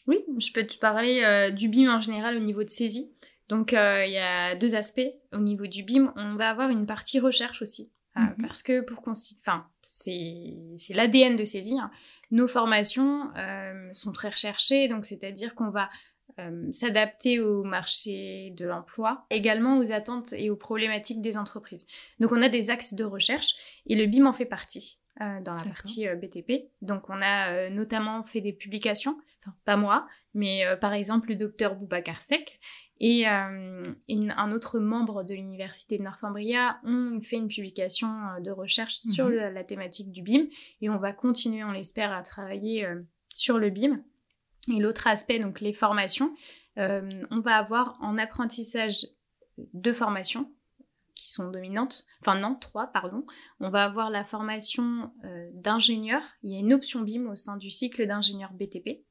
Oui, 0.07 0.19
je 0.37 0.53
peux 0.53 0.63
te 0.65 0.77
parler 0.77 1.21
euh, 1.23 1.51
du 1.51 1.67
BIM 1.67 1.93
en 1.93 1.99
général 1.99 2.37
au 2.37 2.39
niveau 2.39 2.63
de 2.63 2.69
saisie. 2.69 3.11
Donc 3.49 3.73
euh, 3.73 4.05
il 4.05 4.13
y 4.13 4.17
a 4.17 4.55
deux 4.55 4.75
aspects 4.75 5.01
au 5.33 5.39
niveau 5.39 5.67
du 5.67 5.83
BIM. 5.83 6.13
On 6.15 6.35
va 6.35 6.49
avoir 6.49 6.69
une 6.69 6.85
partie 6.85 7.19
recherche 7.19 7.61
aussi. 7.61 7.91
Mhm. 8.15 8.35
Parce 8.41 8.61
que 8.61 8.81
pour 8.81 9.01
constituer, 9.01 9.41
enfin, 9.45 9.67
c'est 9.81 10.93
l'ADN 10.93 11.35
de 11.35 11.43
saisie. 11.43 11.79
Hein. 11.79 11.89
Nos 12.31 12.47
formations 12.47 13.31
sont 13.91 14.11
très 14.11 14.29
recherchées, 14.29 14.87
donc 14.87 15.05
c'est-à-dire 15.05 15.55
qu'on 15.55 15.69
va 15.69 15.89
euh, 16.39 16.71
s'adapter 16.71 17.39
au 17.39 17.63
marché 17.63 18.53
de 18.57 18.65
l'emploi, 18.65 19.27
également 19.29 19.77
aux 19.77 19.91
attentes 19.91 20.33
et 20.33 20.49
aux 20.49 20.55
problématiques 20.55 21.21
des 21.21 21.37
entreprises. 21.37 21.85
Donc 22.19 22.31
on 22.31 22.41
a 22.41 22.49
des 22.49 22.71
axes 22.71 22.95
de 22.95 23.03
recherche 23.03 23.53
et 23.85 23.95
le 23.95 24.07
BIM 24.07 24.25
en 24.25 24.33
fait 24.33 24.45
partie 24.45 24.97
euh, 25.21 25.41
dans 25.41 25.53
la 25.53 25.63
partie 25.63 26.07
euh, 26.07 26.15
BTP. 26.15 26.71
Donc 26.81 27.11
on 27.11 27.21
a 27.21 27.69
notamment 27.69 28.23
fait 28.23 28.41
des 28.41 28.51
publications, 28.51 29.15
enfin 29.41 29.55
pas 29.63 29.75
moi, 29.75 30.07
mais 30.33 30.63
par 30.81 30.93
exemple 30.93 31.29
le 31.29 31.35
docteur 31.35 31.75
Boubacar 31.75 32.19
Sek 32.23 32.59
et, 33.05 33.25
un 33.25 34.51
autre 34.51 34.79
membre 34.79 35.23
de 35.23 35.33
l'université 35.33 35.97
de 35.97 36.03
Northumbria 36.03 36.79
ont 36.85 37.19
fait 37.21 37.35
une 37.35 37.49
publication 37.49 38.09
de 38.41 38.51
recherche 38.51 38.95
sur 38.95 39.27
mhm. 39.27 39.35
la, 39.35 39.63
thématique 39.63 40.11
du 40.11 40.21
BIM 40.21 40.45
et 40.81 40.89
on 40.89 40.97
va 40.97 41.11
continuer, 41.11 41.63
on 41.63 41.71
l'espère, 41.71 42.13
à 42.13 42.21
travailler 42.21 42.87
sur 43.33 43.57
le 43.57 43.69
BIM 43.69 44.01
et 44.71 44.79
l'autre 44.79 45.07
aspect, 45.07 45.39
donc 45.39 45.59
les 45.59 45.73
formations, 45.73 46.35
euh, 46.77 47.07
on 47.31 47.39
va 47.39 47.57
avoir 47.57 47.97
en 48.01 48.17
apprentissage 48.17 49.07
deux 49.73 49.93
formations 49.93 50.51
qui 51.15 51.31
sont 51.31 51.51
dominantes, 51.51 52.05
enfin 52.21 52.39
non, 52.39 52.55
trois, 52.55 52.87
pardon. 52.87 53.23
On 53.59 53.69
va 53.69 53.83
avoir 53.83 54.09
la 54.09 54.25
formation 54.25 55.11
euh, 55.25 55.49
d'ingénieur. 55.53 56.21
Il 56.41 56.51
y 56.51 56.55
a 56.55 56.59
une 56.59 56.73
option 56.73 57.01
BIM 57.01 57.27
au 57.27 57.35
sein 57.35 57.57
du 57.57 57.69
cycle 57.69 58.07
d'ingénieur 58.07 58.51
BTP. 58.53 59.03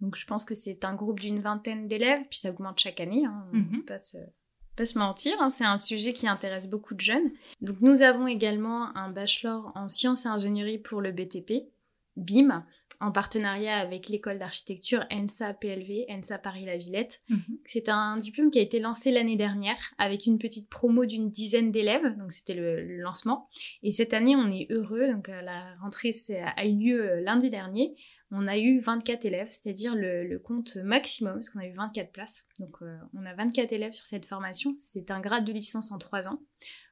Donc 0.00 0.16
je 0.16 0.26
pense 0.26 0.44
que 0.44 0.54
c'est 0.54 0.84
un 0.84 0.94
groupe 0.94 1.20
d'une 1.20 1.40
vingtaine 1.40 1.88
d'élèves, 1.88 2.22
puis 2.28 2.38
ça 2.38 2.50
augmente 2.50 2.78
chaque 2.78 3.00
année. 3.00 3.24
Hein, 3.24 3.48
on 3.52 3.56
mhm. 3.56 3.84
pas 3.84 3.98
se, 3.98 4.98
mentir, 4.98 5.34
hein, 5.40 5.50
c'est 5.50 5.64
un 5.64 5.78
sujet 5.78 6.12
qui 6.12 6.28
intéresse 6.28 6.68
beaucoup 6.68 6.94
de 6.94 7.00
jeunes. 7.00 7.30
Donc 7.60 7.80
nous 7.80 8.02
avons 8.02 8.26
également 8.26 8.96
un 8.96 9.10
bachelor 9.10 9.72
en 9.74 9.88
sciences 9.88 10.26
et 10.26 10.28
ingénierie 10.28 10.78
pour 10.78 11.00
le 11.00 11.12
BTP, 11.12 11.68
BIM, 12.16 12.64
en 13.00 13.12
partenariat 13.12 13.78
avec 13.78 14.08
l'école 14.08 14.38
d'architecture 14.38 15.04
ENSA 15.10 15.54
PLV, 15.54 16.06
ENSA 16.08 16.38
Paris-La 16.38 16.76
Villette. 16.76 17.20
Mhm. 17.28 17.58
C'est 17.64 17.88
un 17.88 18.16
diplôme 18.18 18.50
qui 18.50 18.58
a 18.58 18.62
été 18.62 18.78
lancé 18.78 19.10
l'année 19.10 19.36
dernière 19.36 19.78
avec 19.98 20.26
une 20.26 20.38
petite 20.38 20.68
promo 20.68 21.04
d'une 21.04 21.30
dizaine 21.30 21.70
d'élèves, 21.70 22.16
donc 22.18 22.32
c'était 22.32 22.54
le, 22.54 22.96
lancement. 22.98 23.48
Et 23.82 23.90
cette 23.90 24.14
année, 24.14 24.36
on 24.36 24.50
est 24.50 24.66
heureux, 24.70 25.12
donc 25.12 25.28
euh, 25.28 25.42
la 25.42 25.74
rentrée 25.80 26.14
a 26.56 26.66
eu 26.66 26.76
lieu 26.76 27.10
euh, 27.10 27.20
lundi 27.22 27.48
dernier. 27.48 27.94
On 28.32 28.48
a 28.48 28.58
eu 28.58 28.80
24 28.80 29.24
élèves, 29.24 29.48
c'est-à-dire 29.48 29.94
le, 29.94 30.38
compte 30.38 30.76
maximum, 30.76 31.34
parce 31.34 31.50
qu'on 31.50 31.60
a 31.60 31.66
eu 31.66 31.74
24 31.74 32.10
places. 32.10 32.44
Donc 32.58 32.82
euh, 32.82 32.98
on 33.14 33.24
a 33.24 33.34
24 33.34 33.72
élèves 33.72 33.92
sur 33.92 34.06
cette 34.06 34.26
formation. 34.26 34.74
C'est 34.78 35.10
un 35.10 35.20
grade 35.20 35.44
de 35.44 35.52
licence 35.52 35.92
en 35.92 35.98
3 35.98 36.28
ans. 36.28 36.42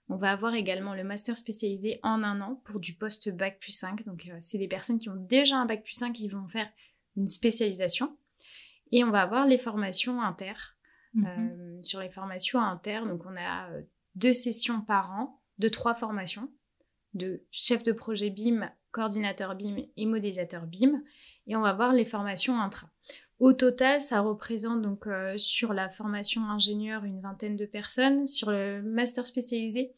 On 0.08 0.16
va 0.16 0.30
avoir 0.30 0.54
également 0.54 0.94
le 0.94 1.02
master 1.02 1.36
spécialisé 1.36 1.98
en 2.02 2.22
un 2.22 2.40
an 2.40 2.60
pour 2.64 2.78
du 2.78 2.94
post 2.94 3.30
bac 3.30 3.58
plus 3.58 3.72
5. 3.72 4.04
Donc 4.04 4.28
euh, 4.28 4.36
c'est 4.40 4.58
des 4.58 4.68
personnes 4.68 4.98
qui 4.98 5.08
ont 5.08 5.16
déjà 5.16 5.56
un 5.56 5.66
bac 5.66 5.82
plus 5.82 5.94
5 5.94 6.12
qui 6.12 6.28
vont 6.28 6.46
faire 6.46 6.68
une 7.16 7.28
spécialisation. 7.28 8.16
Et 8.92 9.02
on 9.02 9.10
va 9.10 9.22
avoir 9.22 9.46
les 9.46 9.58
formations 9.58 10.22
inter. 10.22 10.54
Mhm. 11.14 11.26
Euh, 11.26 11.82
sur 11.82 12.00
les 12.00 12.10
formations 12.10 12.60
inter, 12.60 13.00
donc 13.06 13.24
on 13.24 13.36
a 13.36 13.68
deux 14.14 14.32
sessions 14.32 14.80
par 14.80 15.12
an 15.12 15.40
de 15.58 15.68
trois 15.68 15.94
formations 15.94 16.50
de 17.14 17.44
chef 17.50 17.82
de 17.82 17.92
projet 17.92 18.30
BIM, 18.30 18.70
coordinateur 18.94 19.56
BIM 19.56 19.76
et 19.96 20.06
modélisateur 20.06 20.62
BIM. 20.66 21.02
Et 21.48 21.56
on 21.56 21.60
va 21.60 21.72
voir 21.72 21.92
les 21.92 22.04
formations 22.04 22.60
intra. 22.60 22.88
Au 23.40 23.52
total, 23.52 24.00
ça 24.00 24.20
représente 24.20 24.80
donc 24.80 25.08
euh, 25.08 25.36
sur 25.36 25.74
la 25.74 25.90
formation 25.90 26.48
ingénieur 26.48 27.04
une 27.04 27.20
vingtaine 27.20 27.56
de 27.56 27.66
personnes. 27.66 28.28
Sur 28.28 28.52
le 28.52 28.80
master 28.82 29.26
spécialisé, 29.26 29.92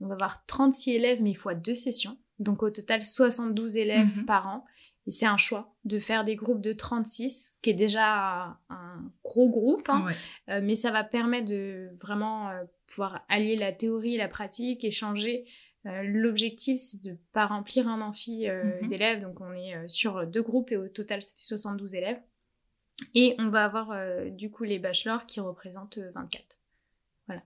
on 0.00 0.06
va 0.06 0.14
avoir 0.14 0.46
36 0.46 0.92
élèves, 0.92 1.22
mais 1.22 1.30
il 1.30 1.36
faut 1.36 1.52
deux 1.52 1.74
sessions. 1.74 2.16
Donc 2.38 2.62
au 2.62 2.70
total, 2.70 3.04
72 3.04 3.76
élèves 3.76 4.18
mhm. 4.20 4.24
par 4.24 4.46
an. 4.46 4.64
Et 5.06 5.10
c'est 5.10 5.26
un 5.26 5.36
choix 5.36 5.74
de 5.84 5.98
faire 5.98 6.24
des 6.24 6.36
groupes 6.36 6.60
de 6.60 6.72
36, 6.72 7.58
qui 7.62 7.70
est 7.70 7.74
déjà 7.74 8.58
un 8.70 9.12
gros 9.24 9.48
groupe. 9.48 9.88
Hein. 9.88 10.06
Euh, 10.48 10.60
mais 10.62 10.76
ça 10.76 10.90
va 10.90 11.04
permettre 11.04 11.46
de 11.46 11.90
vraiment 12.00 12.48
euh, 12.48 12.64
pouvoir 12.86 13.24
allier 13.28 13.56
la 13.56 13.72
théorie 13.72 14.14
et 14.14 14.18
la 14.18 14.28
pratique, 14.28 14.84
échanger. 14.84 15.46
L'objectif, 15.84 16.78
c'est 16.78 17.00
de 17.00 17.12
ne 17.12 17.16
pas 17.32 17.46
remplir 17.46 17.88
un 17.88 18.00
amphi 18.00 18.46
mhm. 18.46 18.88
d'élèves. 18.88 19.22
Donc 19.22 19.40
on 19.40 19.52
est 19.52 19.88
sur 19.88 20.26
deux 20.26 20.42
groupes 20.42 20.72
et 20.72 20.76
au 20.76 20.88
total, 20.88 21.22
ça 21.22 21.30
fait 21.30 21.40
72 21.40 21.94
élèves. 21.94 22.20
Et 23.14 23.34
on 23.38 23.48
va 23.48 23.64
avoir 23.64 23.90
euh, 23.92 24.28
du 24.28 24.50
coup 24.50 24.64
les 24.64 24.78
bachelors 24.78 25.26
qui 25.26 25.40
représentent 25.40 25.98
24. 25.98 26.42
Euh, 26.42 26.46
voilà. 27.26 27.42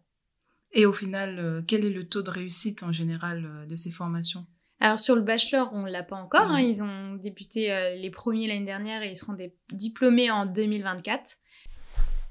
Et 0.73 0.87
au 0.87 0.93
final, 0.93 1.39
euh, 1.39 1.62
quel 1.67 1.85
est 1.85 1.91
le 1.91 2.09
taux 2.09 2.23
de 2.23 2.31
réussite 2.31 2.83
en 2.83 2.93
général 2.93 3.67
de 3.69 3.77
ces 3.77 3.91
formations? 3.91 4.47
Alors 4.81 4.99
sur 4.99 5.15
le 5.15 5.23
bachelor, 5.23 5.71
on 5.73 5.85
l'a 5.85 6.03
pas 6.03 6.17
encore. 6.17 6.51
Hein. 6.51 6.61
ils 6.61 6.83
ont 6.83 7.15
débuté 7.15 7.69
les 7.97 8.11
premiers 8.11 8.49
l'année 8.49 8.65
dernière 8.65 9.03
et 9.03 9.11
ils 9.11 9.17
seront 9.17 9.35
des 9.35 9.55
diplômés 9.71 10.31
en 10.31 10.45
2024. 10.45 11.37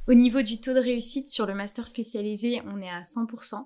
Au 0.07 0.13
niveau 0.13 0.41
du 0.41 0.59
taux 0.59 0.73
de 0.73 0.79
réussite 0.79 1.29
sur 1.29 1.45
le 1.45 1.53
master 1.53 1.87
spécialisé, 1.87 2.61
on 2.65 2.81
est 2.81 2.89
à 2.89 3.03
100%. 3.03 3.65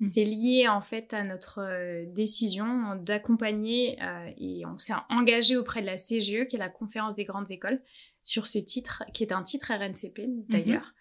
Mmh. 0.00 0.08
C'est 0.08 0.24
lié 0.24 0.68
en 0.68 0.82
fait 0.82 1.14
à 1.14 1.24
notre 1.24 2.04
décision 2.12 2.96
d'accompagner 2.96 3.98
et 4.38 4.64
on 4.66 4.78
s'est 4.78 4.92
engagé 5.08 5.56
auprès 5.56 5.80
de 5.80 5.86
la 5.86 5.96
CGE, 5.96 6.46
qui 6.46 6.56
est 6.56 6.58
la 6.58 6.68
conférence 6.68 7.16
des 7.16 7.24
grandes 7.24 7.50
écoles, 7.50 7.80
sur 8.22 8.46
ce 8.46 8.58
titre, 8.58 9.02
qui 9.12 9.22
est 9.22 9.32
un 9.32 9.42
titre 9.42 9.72
RNCP 9.72 10.22
d'ailleurs, 10.48 10.94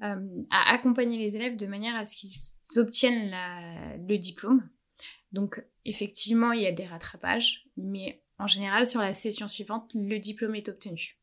mhm. 0.00 0.06
euh, 0.06 0.42
à 0.50 0.72
accompagner 0.72 1.18
les 1.18 1.36
élèves 1.36 1.56
de 1.56 1.66
manière 1.66 1.96
à 1.96 2.04
ce 2.04 2.16
qu'ils 2.16 2.78
obtiennent 2.78 3.34
le 4.08 4.16
diplôme. 4.16 4.68
Donc 5.32 5.64
effectivement, 5.84 6.52
il 6.52 6.62
y 6.62 6.66
a 6.66 6.72
des 6.72 6.86
rattrapages, 6.86 7.66
mais 7.76 8.22
en 8.38 8.46
général, 8.46 8.86
sur 8.86 9.00
la 9.00 9.14
session 9.14 9.48
suivante, 9.48 9.90
le 9.94 10.18
diplôme 10.18 10.54
est 10.54 10.68
obtenu. 10.68 11.16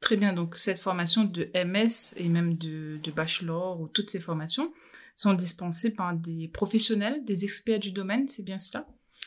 Très 0.00 0.16
bien, 0.16 0.32
donc 0.32 0.56
cette 0.56 0.80
formation 0.80 1.24
de 1.24 1.50
MS 1.54 2.14
et 2.16 2.28
même 2.28 2.56
de, 2.56 2.98
de 3.02 3.10
bachelor 3.10 3.78
ou 3.80 3.86
toutes 3.86 4.08
ces 4.08 4.20
formations 4.20 4.72
sont 5.14 5.34
dispensées 5.34 5.94
par 5.94 6.14
des 6.14 6.48
professionnels, 6.48 7.24
des 7.24 7.44
experts 7.44 7.80
du 7.80 7.92
domaine, 7.92 8.28
c'est 8.28 8.44
bien 8.44 8.58
cela? 8.58 8.86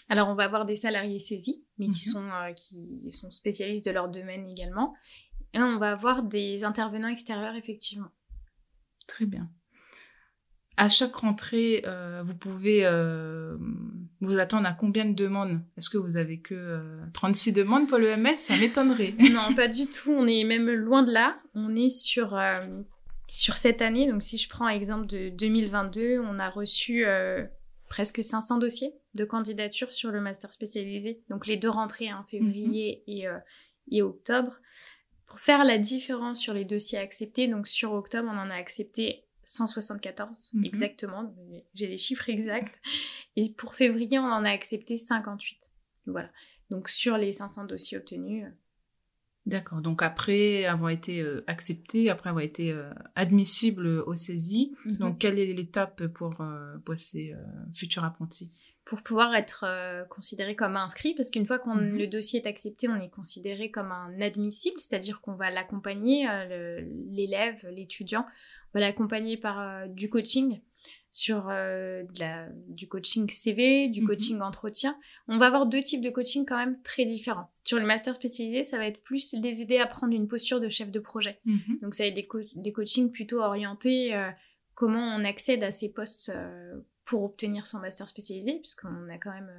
Alors, 0.10 0.30
on 0.30 0.36
va 0.36 0.44
avoir 0.44 0.66
des 0.66 0.76
salariés 0.76 1.20
saisis, 1.20 1.64
mais 1.78 1.88
qui, 1.88 2.08
mhm. 2.10 2.14
sont, 2.14 2.30
euh, 2.30 2.54
qui 2.54 3.10
sont 3.10 3.32
spécialistes 3.32 3.86
de 3.86 3.92
leur 3.92 4.10
domaine 4.10 4.50
également. 4.50 4.94
Et 5.54 5.60
on 5.60 5.78
va 5.78 5.92
avoir 5.92 6.24
des 6.24 6.64
intervenants 6.64 7.08
extérieurs, 7.08 7.56
effectivement. 7.56 8.10
Très 9.08 9.26
bien. 9.26 9.50
À 10.76 10.90
chaque 10.90 11.16
rentrée, 11.16 11.84
euh, 11.86 12.24
vous 12.26 12.36
pouvez 12.36 12.84
euh, 12.84 13.56
vous 14.22 14.40
attendre 14.40 14.68
à 14.68 14.74
combien 14.74 15.06
de 15.06 15.14
demandes? 15.14 15.62
Est-ce 15.78 15.90
que 15.90 16.00
vous 16.00 16.18
avez 16.18 16.40
que 16.40 16.82
36 17.14 17.54
demandes 17.54 17.88
pour 17.88 18.00
le 18.00 18.18
MS 18.18 18.38
Ça 18.38 18.58
m'étonnerait. 18.58 19.14
non, 19.34 19.54
pas 19.54 19.68
du 19.68 19.86
tout. 19.86 20.12
On 20.12 20.26
est 20.26 20.44
même 20.44 20.70
loin 20.72 21.04
de 21.04 21.12
là. 21.12 21.38
On 21.54 21.76
est 21.76 21.92
sur, 21.92 22.36
sur 23.28 23.56
cette 23.56 23.82
année. 23.82 24.10
Donc, 24.10 24.24
si 24.24 24.38
je 24.38 24.50
prends 24.50 24.68
l'exemple 24.68 25.08
de 25.08 25.30
2022, 25.30 26.20
on 26.20 26.40
a 26.40 26.50
reçu 26.50 27.06
presque 27.94 28.24
500 28.24 28.58
dossiers 28.58 28.96
de 29.14 29.24
candidature 29.24 29.92
sur 29.92 30.10
le 30.10 30.20
master 30.20 30.52
spécialisé. 30.52 31.22
Donc 31.30 31.46
les 31.46 31.58
deux 31.58 31.70
rentrées, 31.70 32.12
en 32.12 32.18
hein, 32.18 32.26
février 32.28 33.04
mhm. 33.08 33.14
et, 33.14 33.28
euh, 33.28 33.38
et, 33.92 34.02
octobre. 34.02 34.60
Pour 35.28 35.40
faire 35.40 35.64
la 35.64 35.78
différence 35.78 36.40
sur 36.40 36.56
les 36.56 36.66
dossiers 36.66 36.98
acceptés, 36.98 37.48
donc 37.48 37.68
sur 37.68 37.94
octobre, 37.94 38.28
on 38.32 38.38
en 38.38 38.50
a 38.50 38.56
accepté 38.56 39.26
174 39.44 40.54
mhm. 40.54 40.66
exactement, 40.66 41.36
j'ai 41.76 41.86
les 41.86 42.00
chiffres 42.00 42.30
exacts. 42.30 42.82
Et 43.36 43.52
pour 43.52 43.76
février, 43.76 44.18
on 44.18 44.24
en 44.24 44.44
a 44.44 44.50
accepté 44.50 44.98
58. 44.98 45.72
Voilà. 46.08 46.32
Donc 46.72 46.90
sur 46.90 47.18
les 47.18 47.32
500 47.32 47.66
dossiers 47.66 48.00
obtenus, 48.00 48.48
D'accord. 49.46 49.82
Donc 49.82 50.02
après 50.02 50.64
avoir 50.66 50.90
été 50.90 51.22
euh, 51.22 51.44
accepté, 51.48 52.10
après 52.10 52.30
avoir 52.30 52.44
été 52.46 52.72
euh, 52.72 52.90
admissible 53.16 53.86
au 53.88 54.16
saisie, 54.16 54.74
Mhm. 54.86 54.96
donc 54.98 55.18
quelle 55.20 55.38
est 55.38 55.54
l'étape 55.54 56.08
pour, 56.08 56.40
euh, 56.40 56.78
pour 56.86 56.96
ces 56.98 57.34
euh, 57.34 57.38
futurs 57.74 58.06
apprentis? 58.06 58.54
Pour 58.86 59.02
pouvoir 59.02 59.34
être 59.36 59.66
considéré 60.10 60.58
comme 60.58 60.76
inscrit, 60.76 61.14
parce 61.16 61.30
qu'une 61.30 61.46
fois 61.46 61.58
que 61.58 61.70
Mhm. 61.70 61.98
le 61.98 62.08
dossier 62.08 62.42
est 62.42 62.48
accepté, 62.48 62.90
on 62.90 62.96
est 63.00 63.10
considéré 63.10 63.72
comme 63.72 63.94
un 63.94 64.20
admissible, 64.20 64.78
c'est-à-dire 64.78 65.22
qu'on 65.22 65.36
va 65.36 65.50
l'accompagner, 65.52 66.28
l'élève, 67.10 67.66
l'étudiant, 67.72 68.26
on 68.74 68.80
va 68.80 68.86
l'accompagner 68.86 69.38
par 69.38 69.88
du 69.88 70.10
coaching, 70.10 70.60
sur 71.12 71.48
euh, 71.50 72.04
de 72.04 72.20
la- 72.20 72.50
du 72.68 72.88
coaching 72.88 73.30
CV, 73.30 73.88
du 73.90 74.02
Mhm. 74.02 74.08
coaching 74.08 74.42
entretien. 74.42 74.98
On 75.28 75.38
va 75.38 75.46
avoir 75.48 75.66
deux 75.68 75.82
types 75.82 76.02
de 76.02 76.10
coaching 76.10 76.46
quand 76.46 76.58
même 76.58 76.82
très 76.82 77.06
différents. 77.06 77.52
Sur 77.64 77.80
le 77.80 77.86
master 77.86 78.16
spécialisé, 78.16 78.64
ça 78.64 78.78
va 78.78 78.88
être 78.88 79.02
plus 79.04 79.34
les 79.34 79.62
aider 79.62 79.78
à 79.78 79.86
prendre 79.86 80.14
une 80.14 80.28
posture 80.28 80.60
de 80.60 80.70
chef 80.70 80.92
de 80.92 81.00
projet. 81.00 81.40
Mhm. 81.46 81.80
Donc 81.82 81.94
ça 81.96 82.04
va 82.04 82.08
être 82.08 82.16
des, 82.16 82.26
co- 82.26 82.40
des 82.56 82.72
coachings 82.74 83.12
plutôt 83.12 83.42
orientés 83.42 84.16
euh, 84.16 84.30
comment 84.74 85.16
on 85.16 85.24
accède 85.24 85.64
à 85.64 85.72
ces 85.72 85.90
postes 85.90 86.30
euh, 86.30 86.82
pour 87.06 87.24
obtenir 87.24 87.68
son 87.68 87.80
master 87.80 88.08
spécialisé, 88.08 88.54
puisqu'on 88.60 89.08
a 89.10 89.18
quand 89.20 89.32
même, 89.34 89.52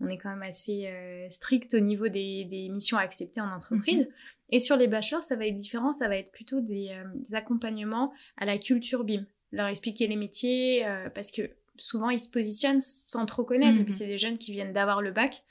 on 0.00 0.08
est 0.08 0.16
quand 0.16 0.30
même 0.30 0.42
assez 0.42 0.86
euh, 0.86 1.28
strict 1.28 1.74
au 1.74 1.80
niveau 1.80 2.08
des, 2.08 2.46
des 2.46 2.70
missions 2.70 2.96
à 2.96 3.02
accepter 3.02 3.42
en 3.42 3.50
entreprise. 3.54 4.08
Et 4.48 4.60
sur 4.60 4.76
les 4.76 4.88
bachelors, 4.88 5.22
ça 5.24 5.36
va 5.36 5.46
être 5.46 5.56
différent, 5.56 5.92
ça 5.92 6.08
va 6.08 6.16
être 6.16 6.32
plutôt 6.32 6.60
des, 6.62 6.88
euh, 6.90 7.04
des 7.16 7.34
accompagnements 7.34 8.12
à 8.38 8.46
la 8.46 8.56
culture 8.56 9.04
BIM, 9.04 9.26
leur 9.52 9.66
expliquer 9.68 10.06
les 10.06 10.16
métiers, 10.16 10.86
euh, 10.86 11.10
parce 11.10 11.30
que 11.30 11.50
souvent 11.76 12.10
ils 12.10 12.20
se 12.20 12.28
positionnent 12.28 12.80
sans 12.80 13.26
trop 13.26 13.44
connaître, 13.44 13.76
et 13.76 13.80
Mhm. 13.80 13.84
puis 13.84 13.94
c'est 13.94 14.06
des 14.06 14.18
jeunes 14.18 14.38
qui 14.38 14.52
viennent 14.52 14.72
d'avoir 14.72 15.02
le 15.02 15.12
bac, 15.12 15.42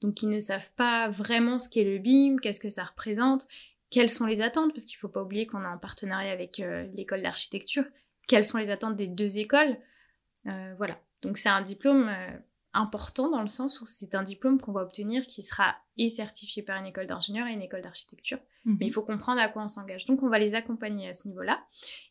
donc 0.00 0.22
ils 0.22 0.28
ne 0.28 0.40
savent 0.40 0.70
pas 0.76 1.08
vraiment 1.08 1.58
ce 1.58 1.68
qu'est 1.68 1.84
le 1.84 1.98
BIM, 1.98 2.36
qu'est-ce 2.40 2.60
que 2.60 2.70
ça 2.70 2.84
représente, 2.84 3.46
quelles 3.90 4.10
sont 4.10 4.26
les 4.26 4.42
attentes, 4.42 4.72
parce 4.72 4.84
qu'il 4.84 4.96
ne 4.96 5.00
faut 5.00 5.08
pas 5.08 5.22
oublier 5.22 5.46
qu'on 5.46 5.62
est 5.62 5.66
en 5.66 5.78
partenariat 5.78 6.32
avec 6.32 6.60
euh, 6.60 6.86
l'école 6.94 7.22
d'architecture, 7.22 7.84
quelles 8.26 8.44
sont 8.44 8.58
les 8.58 8.70
attentes 8.70 8.96
des 8.96 9.06
deux 9.06 9.38
écoles? 9.38 9.76
Euh, 10.46 10.74
voilà, 10.76 11.00
donc 11.22 11.38
c'est 11.38 11.48
un 11.48 11.62
diplôme 11.62 12.08
euh, 12.08 12.38
important 12.74 13.30
dans 13.30 13.42
le 13.42 13.48
sens 13.48 13.80
où 13.80 13.86
c'est 13.86 14.14
un 14.14 14.22
diplôme 14.22 14.60
qu'on 14.60 14.72
va 14.72 14.82
obtenir 14.82 15.26
qui 15.26 15.42
sera 15.42 15.74
et 15.96 16.10
certifié 16.10 16.62
par 16.62 16.78
une 16.78 16.86
école 16.86 17.06
d'ingénieur 17.06 17.46
et 17.46 17.52
une 17.52 17.62
école 17.62 17.80
d'architecture. 17.80 18.38
Mhm. 18.64 18.76
Mais 18.80 18.86
il 18.86 18.92
faut 18.92 19.02
comprendre 19.02 19.40
à 19.40 19.48
quoi 19.48 19.62
on 19.64 19.68
s'engage. 19.68 20.04
Donc 20.06 20.22
on 20.22 20.28
va 20.28 20.38
les 20.38 20.54
accompagner 20.54 21.08
à 21.08 21.14
ce 21.14 21.26
niveau-là 21.28 21.60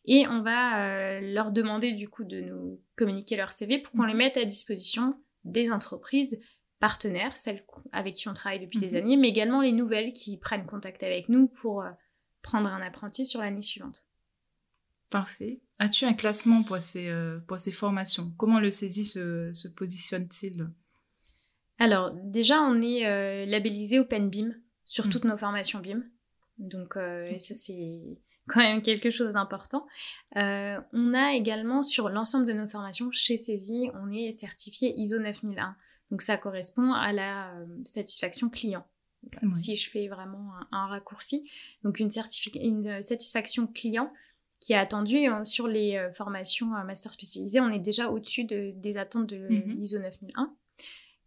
et 0.04 0.26
on 0.26 0.42
va 0.42 0.82
euh, 0.84 1.20
leur 1.20 1.52
demander 1.52 1.92
du 1.92 2.08
coup 2.08 2.24
de 2.24 2.40
nous 2.40 2.80
communiquer 2.96 3.36
leur 3.36 3.52
CV 3.52 3.78
pour 3.78 3.92
qu'on 3.92 4.02
Mhm. 4.02 4.08
les 4.08 4.14
mette 4.14 4.36
à 4.36 4.44
disposition 4.44 5.18
des 5.44 5.70
entreprises 5.70 6.38
partenaires, 6.80 7.36
celles 7.36 7.64
avec 7.92 8.14
qui 8.16 8.28
on 8.28 8.34
travaille 8.34 8.60
depuis 8.60 8.78
des 8.78 8.90
Mhm. 8.92 8.96
années, 8.96 9.16
mais 9.16 9.28
également 9.28 9.62
les 9.62 9.72
nouvelles 9.72 10.12
qui 10.12 10.36
prennent 10.36 10.66
contact 10.66 11.02
avec 11.02 11.28
nous 11.28 11.48
pour 11.48 11.82
euh, 11.82 11.90
prendre 12.42 12.68
un 12.68 12.82
apprenti 12.82 13.24
sur 13.26 13.40
l'année 13.40 13.62
suivante. 13.62 14.04
Parfait. 15.10 15.60
As-tu 15.78 16.04
un 16.04 16.12
classement 16.14 16.62
pour 16.64 16.80
ces, 16.82 17.08
euh, 17.08 17.38
pour 17.46 17.60
ces 17.60 17.70
formations? 17.72 18.32
Comment 18.36 18.58
le 18.60 18.70
saisie 18.70 19.04
se, 19.04 19.52
se 19.52 19.68
positionne-t-il? 19.68 20.68
Alors, 21.78 22.12
déjà, 22.24 22.60
on 22.62 22.82
est 22.82 23.06
euh, 23.06 23.46
labellisé 23.46 24.00
Open 24.00 24.28
BIM 24.28 24.54
sur 24.84 25.04
Mhm. 25.06 25.10
toutes 25.12 25.24
nos 25.24 25.36
formations 25.36 25.78
BIM. 25.78 26.02
Donc, 26.58 26.96
euh, 26.96 27.38
ça, 27.38 27.54
c'est 27.54 28.00
quand 28.48 28.60
même 28.60 28.82
quelque 28.82 29.10
chose 29.10 29.34
d'important. 29.34 29.86
On 30.34 31.14
a 31.14 31.34
également, 31.34 31.82
sur 31.82 32.08
l'ensemble 32.08 32.46
de 32.46 32.52
nos 32.52 32.68
formations 32.68 33.10
chez 33.12 33.36
Saisy, 33.36 33.90
on 33.94 34.10
est 34.12 34.32
certifié 34.32 34.94
ISO 34.98 35.18
9001. 35.20 35.76
Donc, 36.10 36.22
ça 36.22 36.36
correspond 36.38 36.92
à 36.94 37.12
la 37.12 37.52
satisfaction 37.84 38.48
client. 38.48 38.84
Oui. 39.42 39.54
Si 39.54 39.76
je 39.76 39.90
fais 39.90 40.08
vraiment 40.08 40.52
un, 40.56 40.78
un 40.78 40.86
raccourci. 40.86 41.48
Donc, 41.84 42.00
une, 42.00 42.10
satisfaction 42.10 43.66
client 43.66 44.12
qui 44.60 44.72
est 44.72 44.76
euh, 45.30 45.44
sur 45.44 45.68
les 45.68 45.96
euh, 45.96 46.10
formations 46.12 46.74
euh, 46.74 46.82
master 46.84 47.12
spécialisées. 47.12 47.60
On 47.60 47.70
est 47.70 47.78
déjà 47.78 48.08
au-dessus 48.10 48.44
de- 48.44 48.72
des 48.76 48.96
attentes 48.96 49.26
de 49.28 49.36
Mhm. 49.48 49.76
l'ISO 49.78 49.98
9001. 49.98 50.54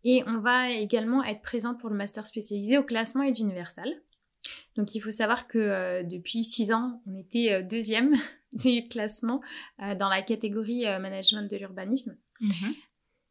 Et 0.04 0.24
on 0.28 0.40
va 0.40 0.72
également 0.72 1.24
être 1.24 1.42
présent 1.42 1.76
pour 1.76 1.90
le 1.90 1.96
master 1.96 2.26
spécialisé 2.26 2.78
au 2.78 2.84
classement 2.84 3.24
et 3.24 3.32
d'Universal. 3.32 3.88
Donc 4.76 4.96
il 4.96 5.00
faut 5.00 5.12
savoir 5.12 5.48
que 5.48 5.60
euh, 5.60 6.04
depuis 6.04 6.44
six 6.44 6.72
ans, 6.72 7.02
on 7.08 7.16
était 7.20 7.52
euh, 7.52 7.62
deuxième 7.62 8.16
du 8.54 8.88
classement 8.88 9.42
euh, 9.84 9.94
dans 9.96 10.10
la 10.10 10.22
catégorie 10.24 10.86
management 11.00 11.50
de 11.50 11.58
l'urbanisme. 11.58 12.18
Mhm. 12.40 12.74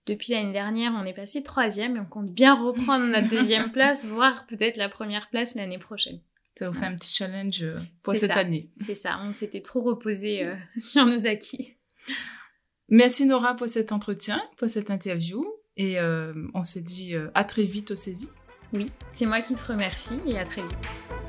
Depuis 0.06 0.32
l'année 0.32 0.52
dernière, 0.52 0.92
on 0.94 1.04
est 1.04 1.12
passé 1.12 1.42
troisième 1.42 1.96
et 1.96 2.00
on 2.00 2.06
compte 2.06 2.30
bien 2.32 2.54
reprendre 2.54 3.04
notre 3.06 3.28
deuxième 3.28 3.70
place, 3.72 4.06
voire 4.06 4.46
peut-être 4.46 4.76
la 4.76 4.88
première 4.88 5.28
place 5.28 5.54
l'année 5.56 5.78
prochaine. 5.78 6.20
Ça 6.60 6.68
vous 6.68 6.78
fait 6.78 6.84
un 6.84 6.94
petit 6.94 7.14
challenge 7.14 7.62
euh, 7.62 7.74
pour 8.02 8.14
cette 8.14 8.34
ça. 8.34 8.40
année. 8.40 8.68
C'est 8.84 8.94
ça, 8.94 9.18
on 9.22 9.32
s'était 9.32 9.62
trop 9.62 9.80
reposé 9.80 10.44
euh, 10.44 10.54
sur 10.78 11.06
nos 11.06 11.26
acquis. 11.26 11.78
Merci 12.90 13.24
Nora 13.24 13.56
pour 13.56 13.66
cet 13.66 13.92
entretien, 13.92 14.42
pour 14.58 14.68
cette 14.68 14.90
interview. 14.90 15.42
Et 15.78 15.98
euh, 15.98 16.34
on 16.52 16.64
se 16.64 16.78
dit 16.78 17.14
à 17.32 17.44
très 17.44 17.64
vite 17.64 17.92
au 17.92 17.96
saisie. 17.96 18.28
Oui, 18.74 18.92
c'est 19.14 19.24
moi 19.24 19.40
qui 19.40 19.54
te 19.54 19.72
remercie 19.72 20.20
et 20.26 20.38
à 20.38 20.44
très 20.44 20.60
vite. 20.60 21.19